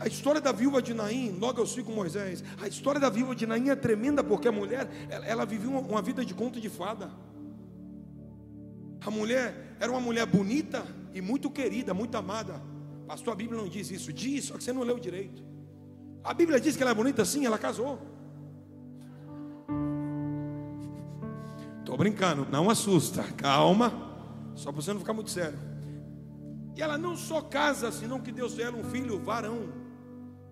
[0.00, 2.42] A história da viúva de Naim, logo eu sigo com Moisés.
[2.60, 5.80] A história da viúva de Naim é tremenda porque a mulher, ela, ela vivia uma,
[5.80, 7.10] uma, vida de conto de fada.
[9.04, 12.60] A mulher era uma mulher bonita e muito querida, muito amada.
[13.06, 14.12] Pastor, a Bíblia não diz isso.
[14.12, 15.42] Diz, só que você não leu direito.
[16.22, 17.98] A Bíblia diz que ela é bonita sim, ela casou.
[21.80, 23.92] Estou brincando, não assusta, calma.
[24.54, 25.67] Só para você não ficar muito sério.
[26.78, 29.68] E ela não só casa, senão que Deus deu um filho varão.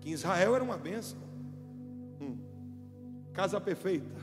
[0.01, 1.17] Que em Israel era uma bênção.
[2.19, 2.37] Hum.
[3.31, 4.13] Casa perfeita,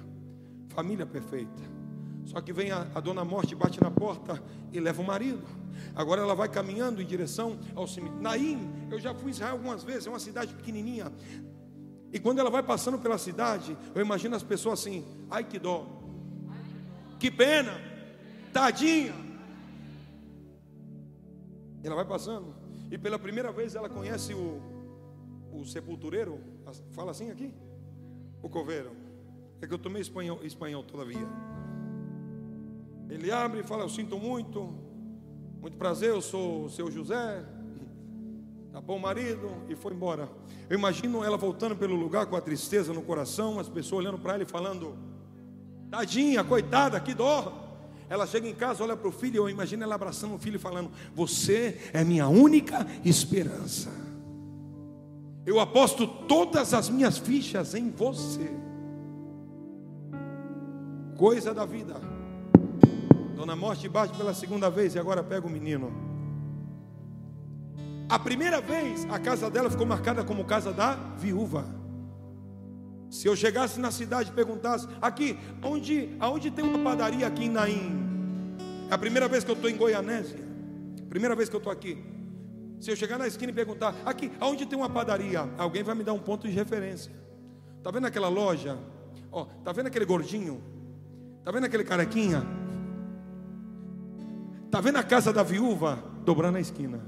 [0.68, 1.62] família perfeita.
[2.26, 5.42] Só que vem a, a dona morte, bate na porta e leva o marido.
[5.96, 8.22] Agora ela vai caminhando em direção ao cemitério.
[8.22, 11.11] Naim, eu já fui em Israel algumas vezes, é uma cidade pequenininha.
[12.12, 15.86] E quando ela vai passando pela cidade, eu imagino as pessoas assim: ai que dó,
[17.18, 17.72] que pena,
[18.52, 19.24] tadinha.
[21.85, 22.55] Ela vai passando
[22.91, 24.61] e pela primeira vez ela conhece o,
[25.53, 26.41] o sepultureiro.
[26.93, 27.53] Fala assim aqui?
[28.43, 28.93] O coveiro.
[29.61, 31.26] É que eu tomei espanhol, espanhol todavia.
[33.09, 34.72] Ele abre e fala: Eu sinto muito,
[35.61, 37.45] muito prazer, eu sou o seu José.
[38.72, 40.28] Tá bom, marido, e foi embora.
[40.68, 44.35] Eu imagino ela voltando pelo lugar com a tristeza no coração, as pessoas olhando para
[44.35, 44.97] ela e falando:
[45.89, 47.63] Tadinha, coitada, que dó.
[48.09, 50.59] Ela chega em casa, olha para o filho, eu imagino ela abraçando o filho e
[50.59, 53.90] falando: Você é minha única esperança.
[55.46, 58.50] Eu aposto todas as minhas fichas em você.
[61.16, 61.94] Coisa da vida.
[63.36, 65.92] Dona Morte bate pela segunda vez e agora pega o menino.
[68.09, 71.84] A primeira vez a casa dela ficou marcada como casa da viúva.
[73.14, 77.48] Se eu chegasse na cidade e perguntasse, aqui, onde, aonde tem uma padaria aqui em
[77.48, 78.56] Naim?
[78.90, 80.40] É a primeira vez que eu estou em Goianésia.
[81.08, 81.96] Primeira vez que eu estou aqui.
[82.80, 85.48] Se eu chegar na esquina e perguntar, aqui, aonde tem uma padaria?
[85.56, 87.12] Alguém vai me dar um ponto de referência.
[87.78, 88.76] Está vendo aquela loja?
[89.30, 90.60] Ó, tá vendo aquele gordinho?
[91.44, 92.44] Tá vendo aquele carequinha?
[94.72, 97.00] Tá vendo a casa da viúva dobrando a esquina?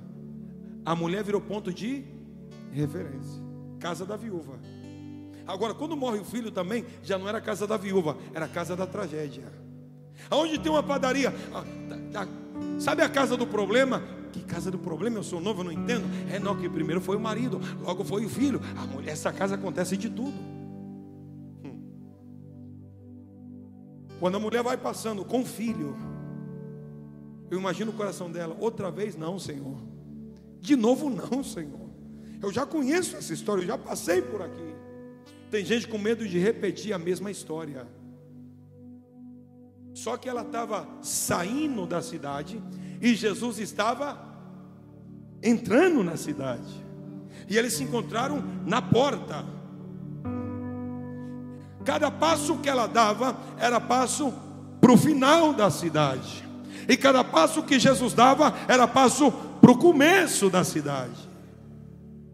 [0.85, 2.05] A mulher virou ponto de
[2.71, 3.43] referência.
[3.81, 4.57] Casa da viúva.
[5.47, 8.49] Agora, quando morre o filho também, já não era a casa da viúva, era a
[8.49, 9.45] casa da tragédia.
[10.29, 12.27] Aonde tem uma padaria, ah,
[12.79, 14.03] sabe a casa do problema?
[14.33, 15.19] Que casa do problema?
[15.19, 16.05] Eu sou novo, não entendo.
[16.31, 18.61] É não, que primeiro foi o marido, logo foi o filho.
[18.93, 20.35] Mulher, essa casa acontece de tudo.
[24.19, 25.97] Quando a mulher vai passando com o filho,
[27.51, 29.77] eu imagino o coração dela, outra vez não, Senhor.
[30.61, 31.87] De novo não, Senhor.
[32.43, 34.76] Eu já conheço essa história, eu já passei por aqui.
[35.57, 37.89] Tem gente com medo de repetir a mesma história.
[39.95, 42.63] Só que ela estava saindo da cidade
[43.01, 44.19] e Jesus estava
[45.43, 46.85] entrando na cidade.
[47.49, 49.47] E eles se encontraram na porta.
[51.87, 54.35] Cada passo que ela dava era passo
[54.79, 56.47] para o final da cidade.
[56.87, 61.17] E cada passo que Jesus dava era passo para o começo da cidade.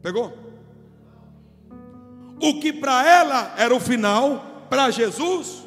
[0.03, 0.42] Pegou?
[2.43, 5.63] O que para ela era o final, para Jesus.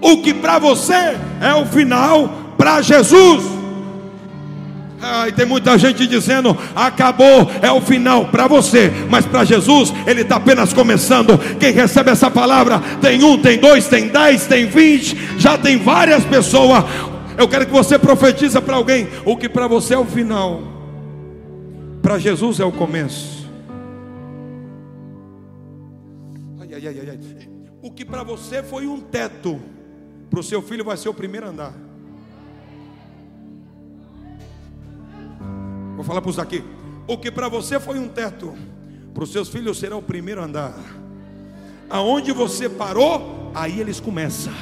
[0.00, 3.44] O que para você é o final, para Jesus.
[5.02, 10.20] Ai, tem muita gente dizendo: acabou, é o final para você, mas para Jesus, Ele
[10.20, 11.36] está apenas começando.
[11.58, 16.24] Quem recebe essa palavra tem um, tem dois, tem dez, tem vinte, já tem várias
[16.24, 16.84] pessoas.
[17.36, 20.62] Eu quero que você profetize para alguém: o que para você é o final,
[22.00, 23.37] para Jesus é o começo.
[26.86, 27.48] Ai, ai, ai.
[27.82, 29.60] O que para você foi um teto,
[30.30, 31.74] para o seu filho vai ser o primeiro andar.
[35.96, 36.62] Vou falar para os aqui.
[37.06, 38.54] O que para você foi um teto,
[39.12, 40.78] para os seus filhos será o primeiro andar.
[41.90, 44.52] Aonde você parou, aí eles começam.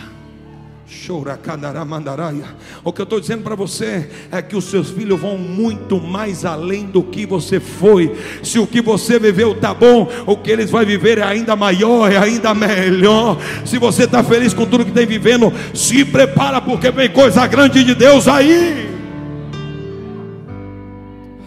[2.84, 6.44] O que eu estou dizendo para você é que os seus filhos vão muito mais
[6.44, 8.16] além do que você foi.
[8.42, 12.10] Se o que você viveu está bom, o que eles vão viver é ainda maior,
[12.10, 13.36] é ainda melhor.
[13.64, 17.82] Se você está feliz com tudo que tem vivendo, se prepara, porque vem coisa grande
[17.82, 18.88] de Deus aí.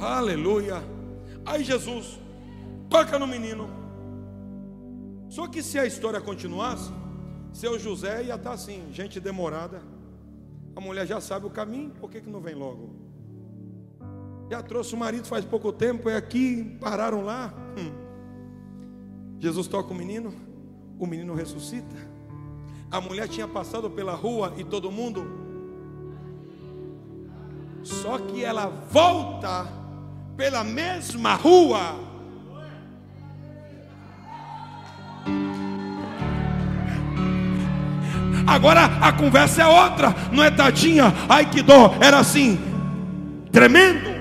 [0.02, 0.84] Aleluia.
[1.46, 2.20] Aí Jesus
[2.90, 3.70] toca no menino.
[5.30, 6.92] Só que se a história continuasse,
[7.54, 9.82] seu José ia estar assim, gente demorada.
[10.76, 12.90] A mulher já sabe o caminho, por que, que não vem logo?
[14.50, 17.54] Já trouxe o marido faz pouco tempo, é aqui, pararam lá.
[17.78, 17.92] Hum.
[19.40, 20.34] Jesus toca o menino,
[20.98, 21.96] o menino ressuscita.
[22.92, 25.24] A mulher tinha passado pela rua e todo mundo.
[27.84, 29.68] Só que ela volta
[30.36, 32.09] pela mesma rua.
[38.50, 42.60] Agora a conversa é outra, não é tadinha, ai que dó, era assim,
[43.52, 44.19] tremendo.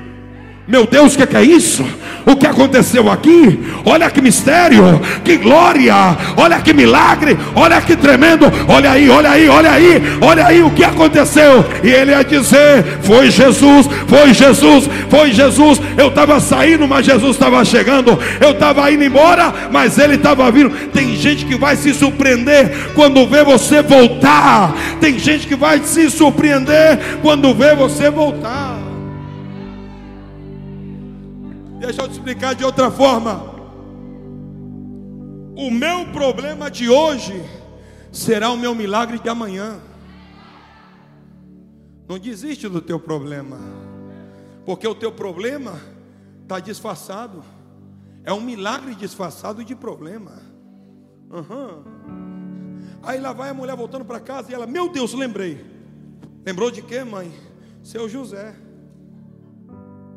[0.68, 1.82] Meu Deus, o que, que é isso?
[2.26, 3.58] O que aconteceu aqui?
[3.86, 5.94] Olha que mistério, que glória,
[6.36, 8.44] olha que milagre, olha que tremendo.
[8.68, 11.64] Olha aí, olha aí, olha aí, olha aí o que aconteceu.
[11.82, 15.80] E ele ia dizer: Foi Jesus, foi Jesus, foi Jesus.
[15.96, 18.18] Eu estava saindo, mas Jesus estava chegando.
[18.38, 20.68] Eu estava indo embora, mas ele estava vindo.
[20.92, 24.74] Tem gente que vai se surpreender quando vê você voltar.
[25.00, 28.77] Tem gente que vai se surpreender quando vê você voltar.
[31.88, 33.42] Deixa eu te explicar de outra forma.
[35.56, 37.42] O meu problema de hoje
[38.12, 39.80] será o meu milagre de amanhã.
[42.06, 43.58] Não desiste do teu problema,
[44.66, 45.80] porque o teu problema
[46.42, 47.42] está disfarçado.
[48.22, 50.42] É um milagre disfarçado de problema.
[51.30, 51.84] Uhum.
[53.02, 55.64] Aí lá vai a mulher voltando para casa e ela, meu Deus, lembrei.
[56.44, 57.32] Lembrou de quê, mãe?
[57.82, 58.54] Seu José.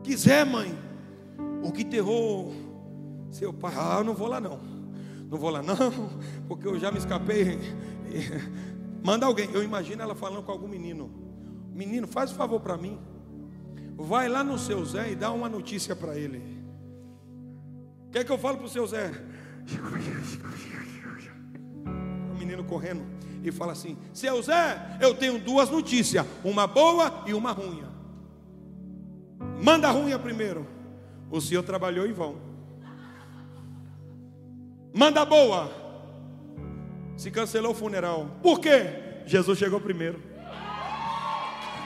[0.03, 0.90] Quiser, mãe
[1.63, 2.51] o que terror
[3.31, 3.73] seu pai?
[3.75, 4.59] Ah, eu não vou lá não.
[5.29, 5.75] Não vou lá não,
[6.47, 7.57] porque eu já me escapei.
[9.03, 9.49] Manda alguém.
[9.53, 11.09] Eu imagino ela falando com algum menino.
[11.73, 12.99] Menino, faz um favor para mim.
[13.95, 16.41] Vai lá no seu Zé e dá uma notícia para ele.
[18.07, 19.11] O que é que eu falo para o seu Zé?
[22.31, 23.03] O menino correndo
[23.43, 27.83] e fala assim: Seu Zé, eu tenho duas notícias, uma boa e uma ruim.
[29.61, 30.65] Manda a ruim primeiro.
[31.31, 32.35] O senhor trabalhou em vão.
[34.93, 35.71] Manda boa.
[37.15, 38.37] Se cancelou o funeral.
[38.43, 39.23] Por quê?
[39.25, 40.30] Jesus chegou primeiro.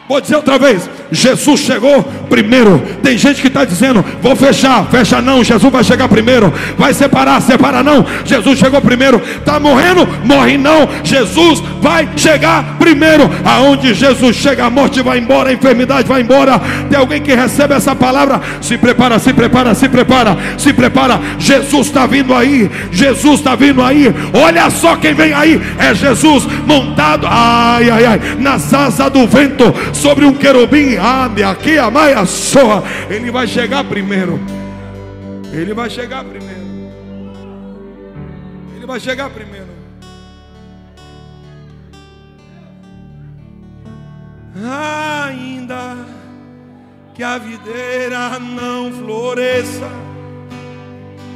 [0.08, 2.80] Vou dizer outra vez: Jesus chegou primeiro.
[3.02, 5.44] Tem gente que está dizendo: vou fechar, fecha não.
[5.44, 6.54] Jesus vai chegar primeiro.
[6.78, 8.06] Vai separar, separa não.
[8.24, 9.20] Jesus chegou primeiro.
[9.20, 10.88] Está morrendo, morre não.
[11.04, 13.30] Jesus vai chegar primeiro.
[13.44, 16.62] Aonde Jesus chega, a morte vai embora, a enfermidade vai embora.
[16.88, 18.40] Tem alguém que recebe essa palavra?
[18.62, 21.20] Se prepara, se prepara, se prepara, se prepara.
[21.40, 22.70] Jesus está vindo aí.
[22.92, 24.14] Jesus está vindo aí.
[24.34, 25.60] Olha só quem vem aí.
[25.80, 31.78] É Jesus montado, ai, ai, ai, nas asas do vento sobre um querubim, ame aqui,
[31.78, 32.84] a maia soa.
[33.10, 34.40] Ele vai chegar primeiro.
[35.52, 36.66] Ele vai chegar primeiro.
[38.76, 39.66] Ele vai chegar primeiro.
[45.28, 45.98] Ainda
[47.14, 49.90] que a videira não floresça,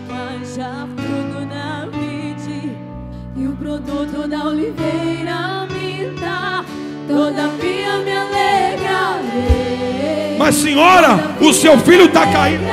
[0.09, 2.75] haja fruto na vide
[3.35, 6.63] e o produto da oliveira me dá.
[7.09, 9.57] Todavia me alegrarei.
[10.37, 12.69] Mas senhora, o seu filho está caindo.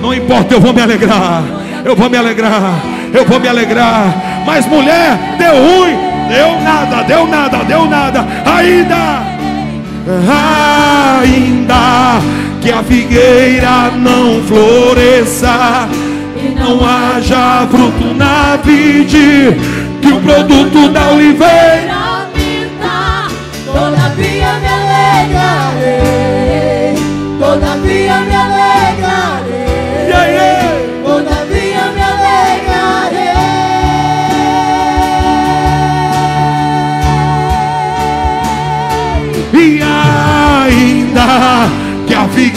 [0.00, 1.42] Não importa, eu vou me alegrar.
[1.84, 2.80] Eu vou me alegrar.
[3.12, 4.44] Eu vou me alegrar.
[4.46, 5.98] Mas mulher, deu ruim.
[6.28, 8.24] Deu nada, deu nada, deu nada.
[8.46, 9.22] Ainda,
[11.20, 12.20] ainda
[12.62, 15.88] que a figueira não floresça,
[16.36, 19.56] e não haja fruto na vide,
[20.00, 22.09] que o produto da oliveira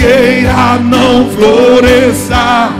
[0.08, 2.74] figueira não floresça,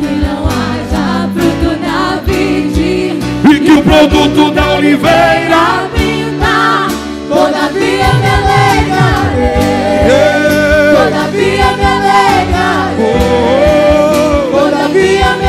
[0.00, 3.18] Que não haja fruto na vide,
[3.50, 6.86] e que o produto da oliveira minta,
[7.28, 9.58] todavia me alegrarei,
[10.06, 11.04] yeah.
[11.04, 13.10] todavia me alegrarei.
[13.10, 15.48] oh, Todavia me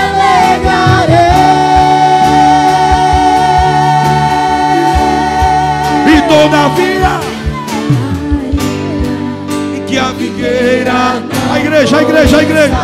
[6.00, 6.08] alegrarei.
[6.08, 6.99] e todavia
[10.88, 12.76] a igreja, a igreja, a igreja,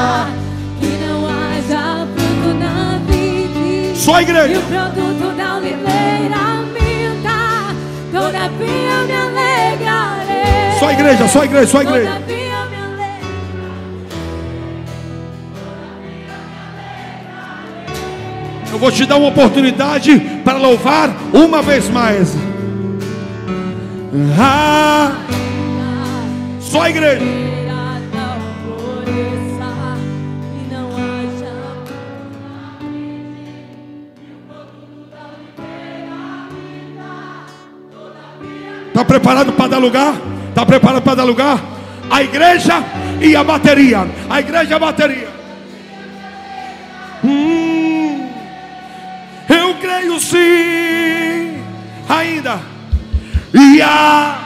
[0.79, 3.95] Que não haja fruto na vide.
[3.97, 4.59] só a E igreja.
[4.59, 7.73] o produto da oliveira minta.
[8.11, 10.79] Todavia me alegrarei.
[10.79, 12.11] Só a igreja, só a igreja, só a igreja.
[12.11, 13.15] Todavia me alegrarei.
[18.71, 22.35] Eu vou te dar uma oportunidade para louvar uma vez mais.
[24.37, 25.11] Ah,
[26.59, 27.21] só a igreja.
[39.75, 40.15] Dar lugar?
[40.49, 41.59] Está preparado para dar lugar?
[42.09, 42.83] A igreja
[43.21, 44.07] e a bateria.
[44.29, 45.27] A igreja e a bateria.
[47.23, 48.29] Hum,
[49.49, 51.61] eu creio sim.
[52.07, 52.59] Ainda.
[53.53, 54.44] E a.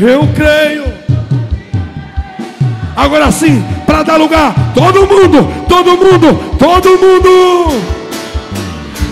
[0.00, 0.84] Eu creio.
[2.96, 7.82] Agora sim, para dar lugar, todo mundo, todo mundo, todo mundo.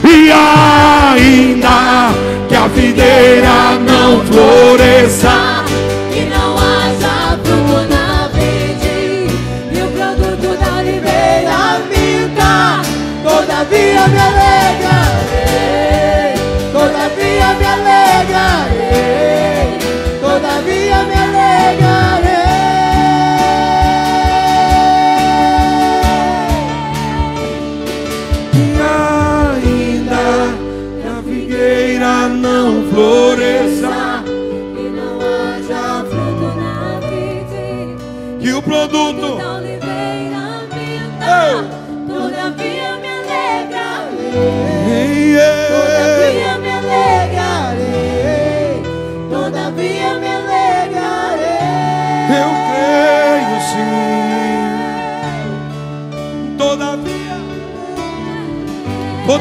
[0.05, 2.11] E ainda
[2.49, 5.56] que a videira não floresça,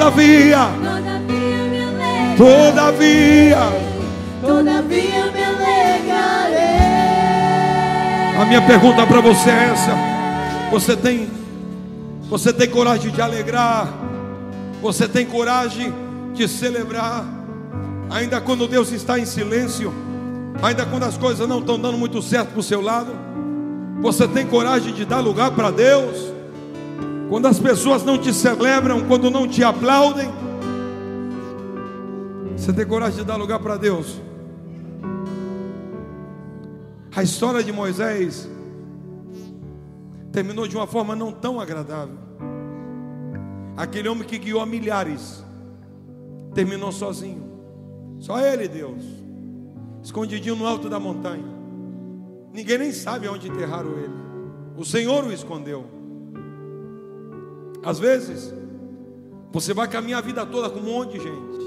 [0.05, 0.69] todavia,
[2.37, 3.57] Todavia
[4.41, 6.75] todavia me alegrarei.
[8.39, 9.95] A minha pergunta para você é essa:
[10.71, 11.29] Você tem,
[12.29, 13.87] você tem coragem de alegrar?
[14.81, 15.93] Você tem coragem
[16.33, 17.25] de celebrar?
[18.11, 19.91] Ainda quando Deus está em silêncio,
[20.61, 23.11] Ainda quando as coisas não estão dando muito certo para o seu lado,
[24.01, 26.33] você tem coragem de dar lugar para Deus.
[27.29, 30.29] Quando as pessoas não te celebram, quando não te aplaudem,
[32.55, 34.21] você tem coragem de dar lugar para Deus.
[37.15, 38.47] A história de Moisés
[40.31, 42.17] terminou de uma forma não tão agradável.
[43.75, 45.43] Aquele homem que guiou a milhares
[46.53, 47.43] terminou sozinho.
[48.19, 49.03] Só ele, Deus,
[50.03, 51.45] escondidinho no alto da montanha.
[52.53, 54.13] Ninguém nem sabe onde enterraram ele.
[54.77, 55.94] O Senhor o escondeu.
[57.85, 58.51] Às vezes,
[59.51, 61.59] você vai caminhar a vida toda com um monte de gente,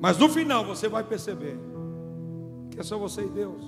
[0.00, 1.58] mas no final você vai perceber
[2.70, 3.60] que é só você e Deus.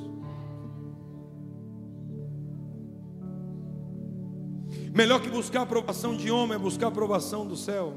[4.95, 7.95] Melhor que buscar a aprovação de homem é buscar a aprovação do céu.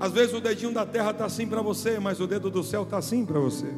[0.00, 2.82] Às vezes o dedinho da terra está assim para você, mas o dedo do céu
[2.82, 3.72] está assim para você.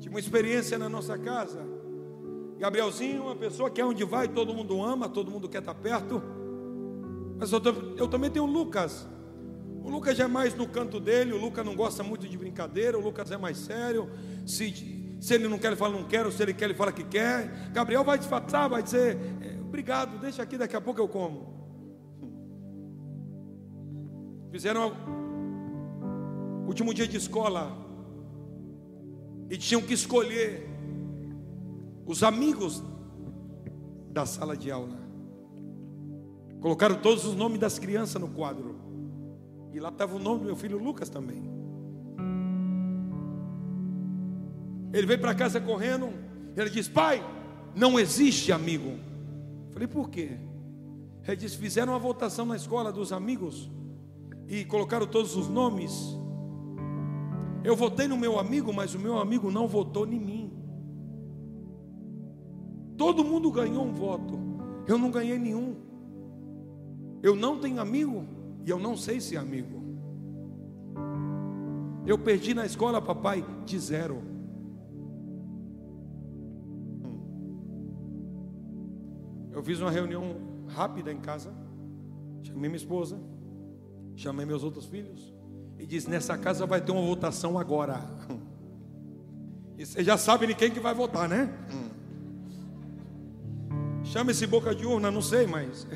[0.00, 1.73] Tive uma experiência na nossa casa.
[2.58, 6.22] Gabrielzinho, uma pessoa que é onde vai, todo mundo ama, todo mundo quer estar perto.
[7.38, 7.60] Mas eu,
[7.96, 9.06] eu também tenho o Lucas.
[9.82, 12.98] O Lucas já é mais no canto dele, o Lucas não gosta muito de brincadeira,
[12.98, 14.08] o Lucas é mais sério.
[14.46, 16.30] Se se ele não quer, ele fala não quero.
[16.30, 17.70] Se ele quer, ele fala que quer.
[17.72, 21.54] Gabriel vai disfarçar, vai dizer: é, Obrigado, deixa aqui, daqui a pouco eu como.
[24.52, 24.92] Fizeram
[26.66, 27.72] último dia de escola
[29.48, 30.68] e tinham que escolher
[32.06, 32.82] os amigos
[34.10, 34.98] da sala de aula.
[36.60, 38.76] Colocaram todos os nomes das crianças no quadro.
[39.72, 41.42] E lá estava o nome do meu filho Lucas também.
[44.92, 46.10] Ele veio para casa correndo.
[46.56, 47.22] Ele disse: Pai,
[47.74, 48.98] não existe amigo.
[49.72, 50.38] Falei: Por quê?
[51.26, 53.68] Ele disse: Fizeram uma votação na escola dos amigos
[54.46, 56.16] e colocaram todos os nomes.
[57.64, 60.33] Eu votei no meu amigo, mas o meu amigo não votou em mim.
[62.96, 64.38] Todo mundo ganhou um voto.
[64.86, 65.76] Eu não ganhei nenhum.
[67.22, 68.24] Eu não tenho amigo
[68.64, 69.82] e eu não sei se é amigo.
[72.06, 74.22] Eu perdi na escola, papai, de zero.
[79.50, 80.36] Eu fiz uma reunião
[80.68, 81.52] rápida em casa.
[82.42, 83.18] Chamei minha esposa,
[84.14, 85.34] chamei meus outros filhos
[85.78, 88.00] e disse: Nessa casa vai ter uma votação agora.
[89.76, 91.52] E você já sabe de quem que vai votar, né?
[91.68, 91.93] Chama
[94.30, 95.86] esse boca de urna, não sei, mas.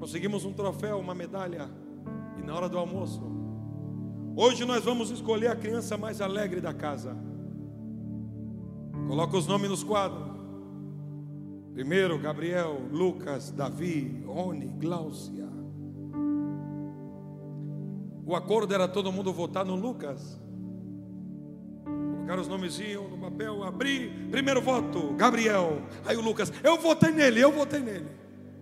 [0.00, 1.68] Conseguimos um troféu, uma medalha.
[2.38, 3.22] E na hora do almoço,
[4.34, 7.16] hoje nós vamos escolher a criança mais alegre da casa.
[9.06, 10.32] Coloca os nomes nos quadros.
[11.74, 15.48] Primeiro, Gabriel, Lucas, Davi, Rony, Gláucia.
[18.24, 20.41] O acordo era todo mundo votar no Lucas.
[22.22, 25.82] Colocaram os nomezinhos no papel, abri, primeiro voto, Gabriel.
[26.04, 28.06] Aí o Lucas, eu votei nele, eu votei nele.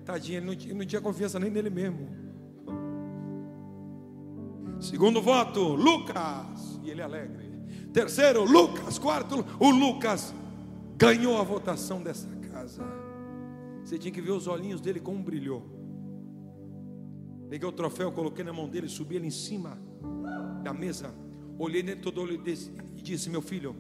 [0.02, 2.08] Tadinho, ele não, ele não tinha confiança nem nele mesmo.
[4.80, 6.80] Segundo voto, Lucas.
[6.82, 7.50] E ele é alegre.
[7.92, 8.98] Terceiro, Lucas.
[8.98, 10.34] Quarto, o Lucas
[10.96, 12.82] ganhou a votação dessa casa.
[13.84, 15.62] Você tinha que ver os olhinhos dele como brilhou.
[17.50, 19.78] Peguei o troféu, coloquei na mão dele, subi ele em cima
[20.62, 21.12] da mesa,
[21.58, 22.38] olhei dentro do olho
[23.00, 23.74] e disse: Meu filho,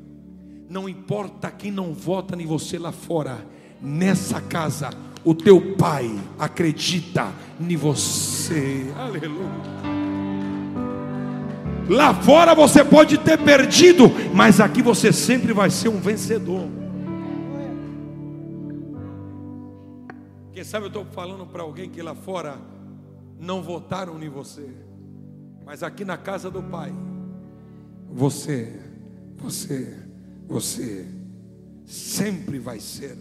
[0.68, 3.46] não importa quem não vota em você lá fora,
[3.80, 4.90] nessa casa,
[5.22, 8.86] o teu pai acredita em você.
[8.96, 9.90] Aleluia.
[11.88, 16.66] Lá fora você pode ter perdido, mas aqui você sempre vai ser um vencedor.
[20.52, 22.58] Quem sabe eu estou falando para alguém que lá fora
[23.38, 24.68] não votaram em você,
[25.66, 26.94] mas aqui na casa do Pai,
[28.12, 28.89] você,
[29.40, 29.96] você,
[30.46, 31.06] você
[31.86, 33.16] sempre vai ser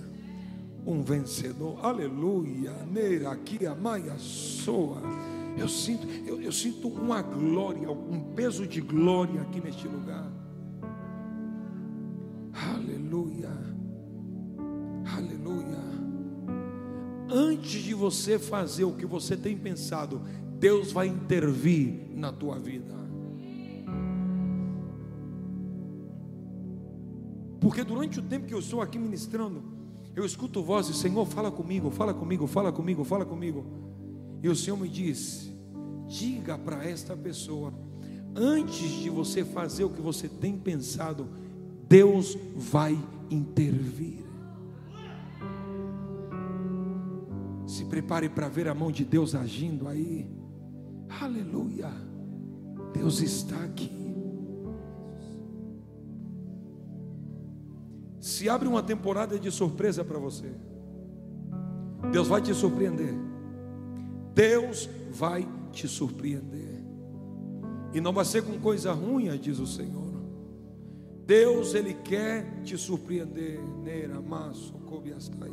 [0.86, 1.84] um vencedor.
[1.84, 2.74] Aleluia.
[2.91, 5.02] Neira aqui a maia soa.
[5.58, 10.30] Eu sinto, eu, eu sinto uma glória, um peso de glória aqui neste lugar.
[12.54, 13.50] Aleluia.
[15.16, 15.80] Aleluia.
[17.32, 20.22] Antes de você fazer o que você tem pensado,
[20.60, 23.00] Deus vai intervir na tua vida.
[27.60, 29.61] Porque durante o tempo que eu estou aqui ministrando,
[30.15, 33.65] eu escuto vozes, Senhor, fala comigo, fala comigo, fala comigo, fala comigo.
[34.41, 35.53] E o Senhor me disse:
[36.07, 37.73] diga para esta pessoa,
[38.36, 41.27] antes de você fazer o que você tem pensado,
[41.88, 42.98] Deus vai
[43.30, 44.26] intervir.
[47.68, 50.30] Se prepare para ver a mão de Deus agindo aí.
[51.22, 51.91] Aleluia.
[52.94, 53.99] Deus está aqui.
[58.20, 60.52] Se abre uma temporada de surpresa para você.
[62.12, 63.14] Deus vai te surpreender.
[64.34, 66.84] Deus vai te surpreender.
[67.94, 70.10] E não vai ser com coisa ruim, diz o Senhor.
[71.26, 73.60] Deus, Ele quer te surpreender.
[73.84, 75.52] Neira, maço, cobiastai.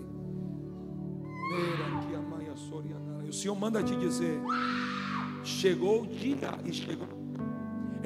[1.51, 3.25] Neira, que amaia, soriana.
[3.25, 4.41] E o Senhor manda te dizer:
[5.45, 7.17] chegou o dia e chegou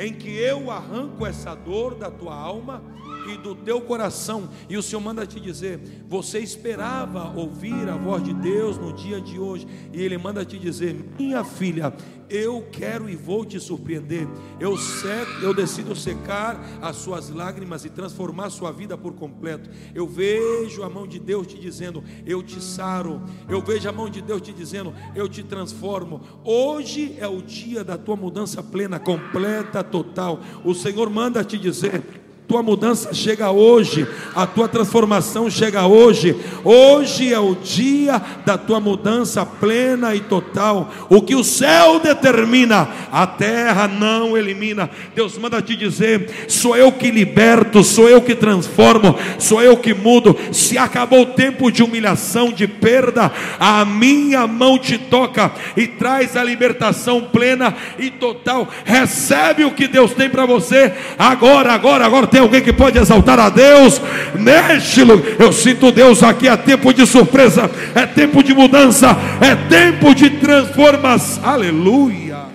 [0.01, 2.82] em que eu arranco essa dor da tua alma
[3.29, 4.49] e do teu coração.
[4.69, 9.21] E o Senhor manda te dizer: você esperava ouvir a voz de Deus no dia
[9.21, 11.93] de hoje, e Ele manda te dizer: minha filha,
[12.31, 14.27] eu quero e vou te surpreender.
[14.61, 19.69] Eu seco, eu decido secar as suas lágrimas e transformar a sua vida por completo.
[19.93, 23.21] Eu vejo a mão de Deus te dizendo: Eu te saro.
[23.49, 26.21] Eu vejo a mão de Deus te dizendo: Eu te transformo.
[26.45, 30.41] Hoje é o dia da tua mudança plena, completa, total.
[30.65, 32.20] O Senhor manda te dizer:
[32.51, 34.05] tua mudança chega hoje,
[34.35, 36.35] a tua transformação chega hoje.
[36.64, 40.93] Hoje é o dia da tua mudança plena e total.
[41.09, 44.90] O que o céu determina, a terra não elimina.
[45.14, 49.94] Deus manda te dizer: sou eu que liberto, sou eu que transformo, sou eu que
[49.94, 50.36] mudo.
[50.51, 56.36] Se acabou o tempo de humilhação, de perda, a minha mão te toca e traz
[56.36, 58.66] a libertação plena e total.
[58.85, 62.40] Recebe o que Deus tem para você agora, agora, agora.
[62.41, 64.01] Tem alguém que pode exaltar a Deus?
[64.35, 66.49] Neste lugar, eu sinto Deus aqui.
[66.49, 69.09] É tempo de surpresa, é tempo de mudança,
[69.43, 71.45] é tempo de transformação.
[71.45, 72.47] Aleluia.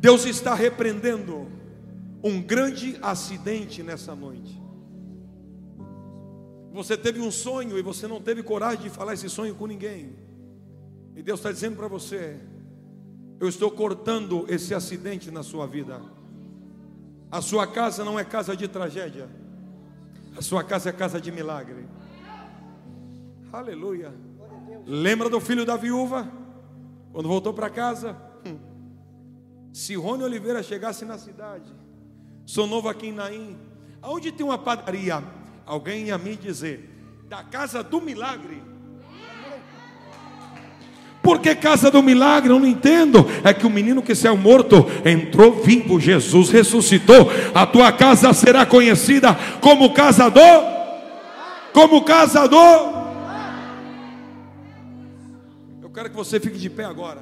[0.00, 1.48] Deus está repreendendo
[2.24, 4.58] um grande acidente nessa noite.
[6.72, 10.16] Você teve um sonho e você não teve coragem de falar esse sonho com ninguém.
[11.14, 12.36] E Deus está dizendo para você:
[13.40, 16.00] eu estou cortando esse acidente na sua vida.
[17.30, 19.28] A sua casa não é casa de tragédia.
[20.36, 21.86] A sua casa é casa de milagre.
[23.52, 24.12] Aleluia.
[24.86, 26.30] Lembra do filho da viúva?
[27.12, 28.16] Quando voltou para casa?
[29.72, 31.72] Se Rony Oliveira chegasse na cidade,
[32.44, 33.58] sou novo aqui em Naim,
[34.02, 35.22] aonde tem uma padaria?
[35.64, 36.88] Alguém ia me dizer,
[37.28, 38.62] da casa do milagre.
[41.28, 42.50] Por que casa do milagre?
[42.50, 43.18] Eu não entendo.
[43.44, 46.00] É que o menino que saiu morto entrou vivo.
[46.00, 47.28] Jesus ressuscitou.
[47.54, 50.64] A tua casa será conhecida como casador.
[51.74, 52.94] Como casador.
[55.82, 57.20] Eu quero que você fique de pé agora.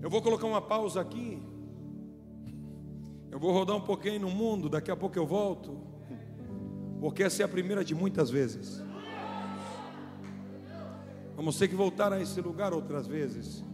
[0.00, 1.42] Eu vou colocar uma pausa aqui.
[3.30, 4.70] Eu vou rodar um pouquinho no mundo.
[4.70, 5.91] Daqui a pouco eu volto.
[7.02, 8.80] Porque essa é a primeira de muitas vezes.
[11.34, 13.64] Vamos ter que voltar a esse lugar outras vezes.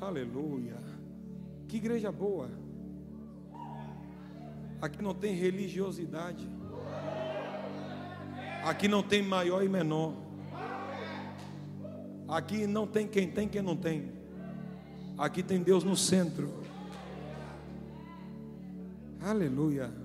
[0.00, 0.76] Aleluia.
[1.68, 2.50] Que igreja boa.
[4.80, 6.50] Aqui não tem religiosidade.
[8.64, 10.12] Aqui não tem maior e menor.
[12.26, 14.10] Aqui não tem quem tem, quem não tem.
[15.16, 16.52] Aqui tem Deus no centro.
[19.20, 20.01] Aleluia.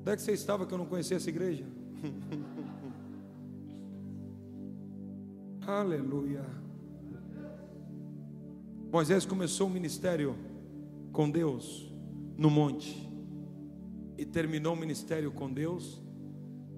[0.00, 1.66] Onde é que você estava que eu não conhecia essa igreja?
[5.66, 6.42] Aleluia.
[8.90, 10.34] Moisés começou o ministério
[11.12, 11.92] com Deus
[12.36, 13.08] no monte
[14.16, 16.02] e terminou o ministério com Deus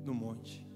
[0.05, 0.67] no monte.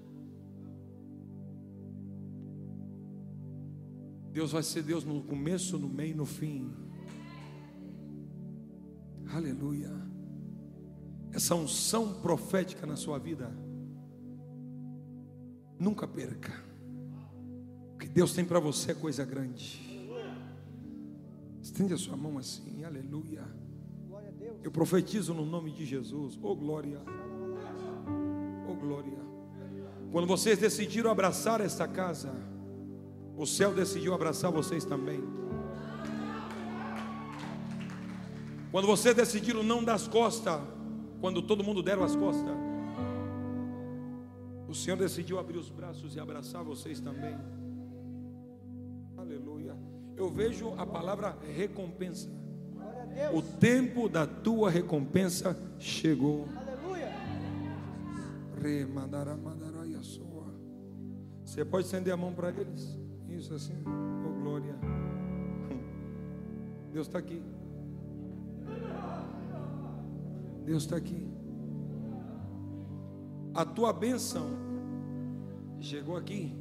[4.31, 6.71] Deus vai ser Deus no começo, no meio e no fim.
[9.33, 10.06] Aleluia
[11.31, 13.51] essa unção profética na sua vida,
[15.79, 16.53] nunca perca.
[17.93, 19.85] O que Deus tem para você é coisa grande.
[21.61, 23.43] Estende a sua mão assim, aleluia.
[24.63, 26.37] Eu profetizo no nome de Jesus.
[26.41, 27.01] Oh glória.
[28.69, 29.17] Oh glória.
[30.11, 32.33] Quando vocês decidiram abraçar esta casa,
[33.35, 35.21] o céu decidiu abraçar vocês também.
[38.71, 40.61] Quando vocês decidiram não dar as costas
[41.19, 42.55] quando todo mundo deram as costas,
[44.67, 47.35] o Senhor decidiu abrir os braços e abraçar vocês também.
[49.15, 49.75] Aleluia.
[50.15, 52.29] Eu vejo a palavra recompensa.
[53.33, 56.47] O tempo da tua recompensa chegou.
[56.55, 57.11] Aleluia.
[61.43, 62.97] Você pode estender a mão para eles?
[63.29, 63.73] Isso assim.
[63.85, 64.75] Oh glória.
[66.91, 67.41] Deus está aqui.
[70.67, 71.25] Deus está aqui.
[73.55, 74.45] a tua bênção
[75.79, 76.53] chegou aqui.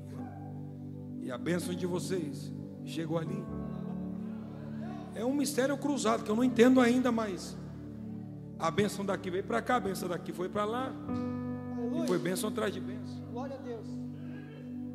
[1.21, 2.53] E a bênção de vocês
[2.85, 3.45] chegou ali.
[5.13, 7.57] É um mistério cruzado que eu não entendo ainda mais.
[8.61, 10.93] A bênção daqui veio para cá, a bênção daqui foi para lá.
[11.77, 12.05] Aleluia.
[12.05, 13.25] E foi bênção atrás de bênção.
[13.33, 13.89] Glória a Deus.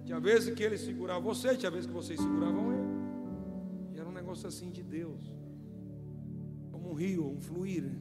[0.06, 3.94] Tinha vezes que ele segurava você, tinha vezes que vocês seguravam ele.
[3.94, 5.20] E era um negócio assim de Deus.
[6.72, 7.92] Como um rio, um fluir.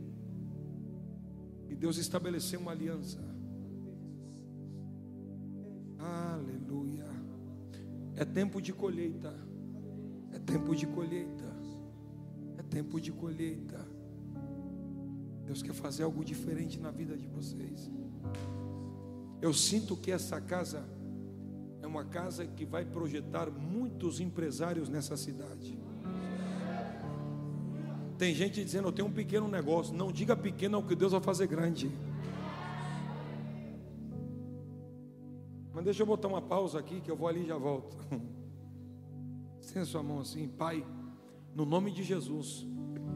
[1.70, 3.20] E Deus estabeleceu uma aliança.
[5.98, 7.06] Aleluia.
[8.16, 9.32] É tempo de colheita.
[10.34, 11.56] É tempo de colheita.
[12.58, 13.86] É tempo de colheita.
[15.46, 17.88] Deus quer fazer algo diferente na vida de vocês.
[19.40, 20.84] Eu sinto que essa casa
[21.80, 25.78] é uma casa que vai projetar muitos empresários nessa cidade.
[28.20, 29.94] Tem gente dizendo, eu tenho um pequeno negócio.
[29.94, 31.90] Não diga pequeno, é o que Deus vai fazer grande.
[35.72, 37.96] Mas deixa eu botar uma pausa aqui, que eu vou ali e já volto.
[39.58, 40.86] Estenda sua mão assim, Pai,
[41.54, 42.66] no nome de Jesus,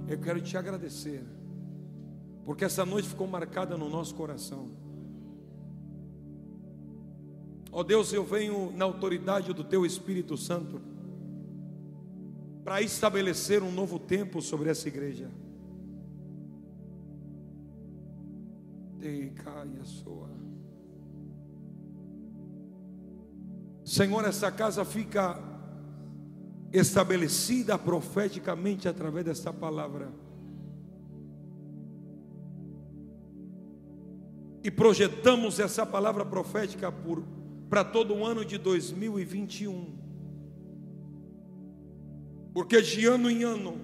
[0.08, 1.22] eu quero te agradecer,
[2.46, 4.70] porque essa noite ficou marcada no nosso coração.
[7.70, 10.93] Ó Deus, eu venho na autoridade do Teu Espírito Santo
[12.64, 15.30] para estabelecer um novo tempo sobre essa igreja.
[23.84, 25.38] Senhor, essa casa fica
[26.72, 30.10] estabelecida profeticamente através desta palavra.
[34.62, 36.90] E projetamos essa palavra profética
[37.68, 40.03] para todo o ano de 2021.
[42.54, 43.78] Porque de ano em ano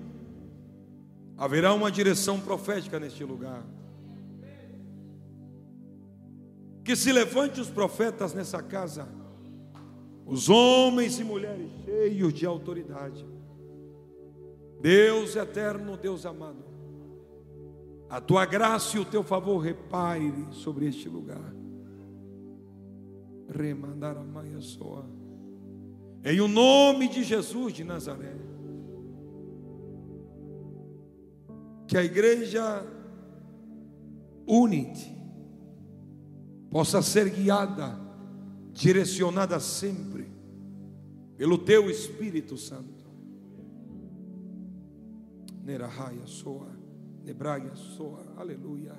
[1.37, 3.67] haverá uma direção profética neste lugar.
[6.83, 9.07] Que se levante os profetas nessa casa,
[10.25, 13.27] os homens e mulheres cheios de autoridade.
[14.81, 16.65] Deus eterno, Deus amado,
[18.09, 21.61] a tua graça e o teu favor repaire sobre este lugar
[23.51, 25.05] remandar a maia soa.
[26.25, 28.50] Em o nome de Jesus de Nazaré.
[31.91, 32.87] Que a igreja
[34.47, 35.13] unite
[36.71, 37.99] possa ser guiada,
[38.73, 40.31] direcionada sempre
[41.37, 43.11] pelo teu Espírito Santo.
[45.65, 46.71] Nerahaya soa,
[47.25, 48.95] nebraia soa, aleluia.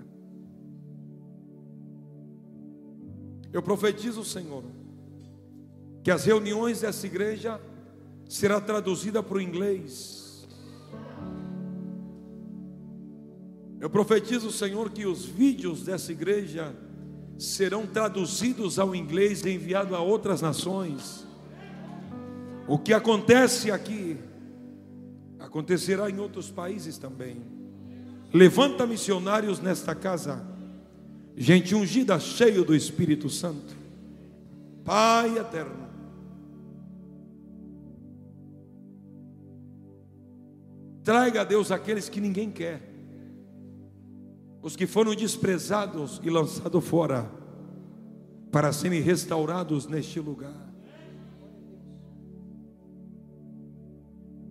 [3.53, 4.65] Eu profetizo, Senhor,
[6.03, 7.57] que as reuniões dessa igreja
[8.27, 10.20] será traduzida para o inglês.
[13.81, 16.75] Eu profetizo, Senhor, que os vídeos dessa igreja
[17.39, 21.25] serão traduzidos ao inglês e enviados a outras nações.
[22.67, 24.17] O que acontece aqui
[25.39, 27.41] acontecerá em outros países também.
[28.31, 30.45] Levanta missionários nesta casa
[31.35, 33.75] gente ungida, cheio do Espírito Santo.
[34.85, 35.89] Pai eterno.
[41.03, 42.90] Traga a Deus aqueles que ninguém quer,
[44.61, 47.29] os que foram desprezados e lançados fora,
[48.51, 50.69] para serem restaurados neste lugar.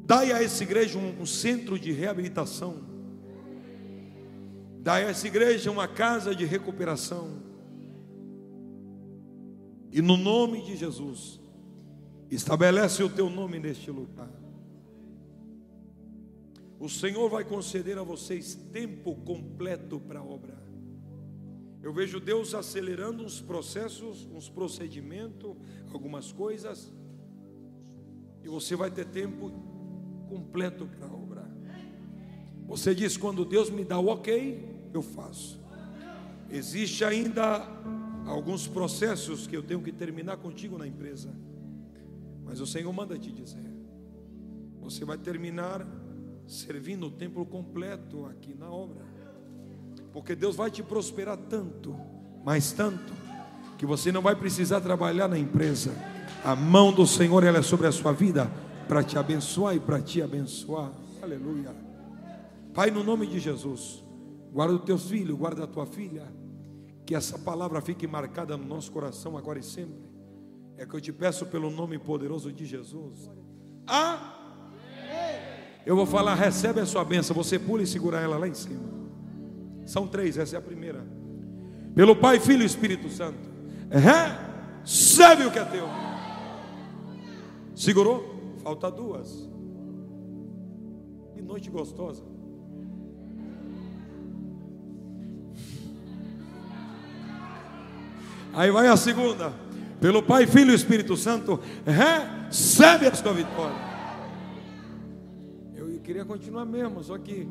[0.04, 2.90] Dai a essa igreja um, um centro de reabilitação
[4.82, 7.38] Dá a essa igreja uma casa de recuperação.
[9.92, 11.38] E no nome de Jesus,
[12.30, 14.30] estabelece o teu nome neste lugar.
[16.80, 20.58] O Senhor vai conceder a vocês tempo completo para a obra.
[21.82, 25.54] Eu vejo Deus acelerando uns processos, uns procedimentos,
[25.92, 26.90] algumas coisas,
[28.42, 29.52] e você vai ter tempo
[30.26, 31.50] completo para a obra.
[32.66, 35.60] Você diz: quando Deus me dá o ok, eu faço.
[36.50, 37.68] Existe ainda
[38.26, 41.30] alguns processos que eu tenho que terminar contigo na empresa.
[42.42, 43.70] Mas o Senhor manda te dizer:
[44.80, 45.86] você vai terminar
[46.50, 49.04] servindo o templo completo aqui na obra.
[50.12, 51.96] Porque Deus vai te prosperar tanto,
[52.44, 53.12] mas tanto,
[53.78, 55.92] que você não vai precisar trabalhar na empresa.
[56.44, 58.50] A mão do Senhor ela é sobre a sua vida
[58.88, 60.90] para te abençoar e para te abençoar.
[61.22, 61.74] Aleluia.
[62.74, 64.04] Pai, no nome de Jesus.
[64.52, 66.26] Guarda os teus filhos, guarda a tua filha.
[67.06, 70.10] Que essa palavra fique marcada no nosso coração agora e sempre.
[70.76, 73.30] É que eu te peço pelo nome poderoso de Jesus.
[73.86, 74.29] Ah!
[75.84, 77.34] Eu vou falar, recebe a sua bênção.
[77.34, 78.80] Você pula e segura ela lá em cima.
[79.86, 81.04] São três, essa é a primeira.
[81.94, 83.38] pelo Pai, Filho e Espírito Santo.
[83.90, 85.88] Recebe o que é teu.
[87.74, 88.54] Segurou?
[88.62, 89.48] Falta duas.
[91.34, 92.22] Que noite gostosa.
[98.52, 99.52] Aí vai a segunda.
[100.00, 103.89] Pelo Pai, Filho e Espírito Santo, recebe a sua vitória.
[106.10, 107.48] Queria continuar mesmo, só que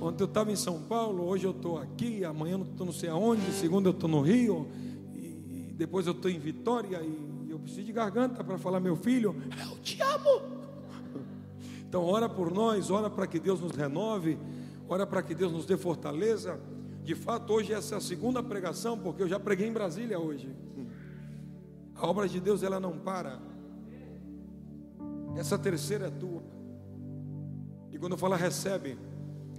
[0.00, 3.08] ontem eu estava em São Paulo, hoje eu estou aqui, amanhã eu estou não sei
[3.08, 4.66] aonde, segunda eu estou no Rio,
[5.14, 9.32] e depois eu estou em Vitória, e eu preciso de garganta para falar, meu filho,
[9.64, 10.42] eu te amo.
[11.88, 14.36] Então, ora por nós, ora para que Deus nos renove,
[14.88, 16.58] ora para que Deus nos dê fortaleza.
[17.04, 20.50] De fato, hoje essa é a segunda pregação, porque eu já preguei em Brasília hoje.
[21.94, 23.38] A obra de Deus ela não para.
[25.36, 26.31] Essa terceira é tua.
[27.92, 28.98] E quando eu recebe,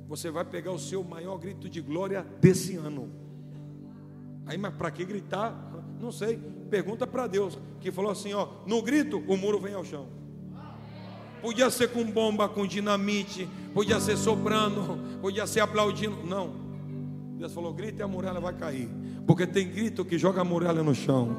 [0.08, 3.10] você vai pegar o seu maior grito de glória desse ano.
[4.46, 5.56] Aí, mas para que gritar?
[6.00, 6.38] Não sei.
[6.70, 10.08] Pergunta para Deus, que falou assim: ó, no grito o muro vem ao chão.
[11.42, 16.18] Podia ser com bomba, com dinamite, podia ser soprando, podia ser aplaudindo.
[16.26, 16.54] Não.
[17.38, 18.90] Deus falou: grita e a muralha vai cair.
[19.28, 21.38] Porque tem grito que joga a muralha no chão.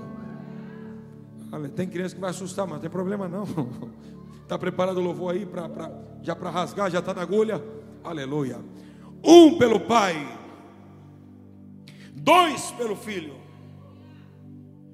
[1.76, 3.44] Tem criança que vai assustar, mas não tem problema não.
[4.44, 5.90] Está preparado o louvor aí pra, pra
[6.22, 7.62] já para rasgar, já está na agulha?
[8.02, 8.58] Aleluia.
[9.22, 10.26] Um pelo Pai,
[12.14, 13.34] dois pelo Filho,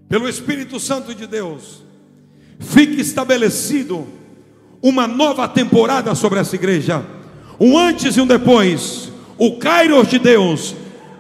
[0.09, 1.85] pelo Espírito Santo de Deus.
[2.61, 4.07] Fique estabelecido
[4.83, 7.05] uma nova temporada sobre essa igreja.
[7.59, 9.13] Um antes e um depois.
[9.37, 10.75] O Kairos de Deus.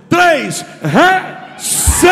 [0.08, 0.64] Três.
[0.82, 2.10] Recebe.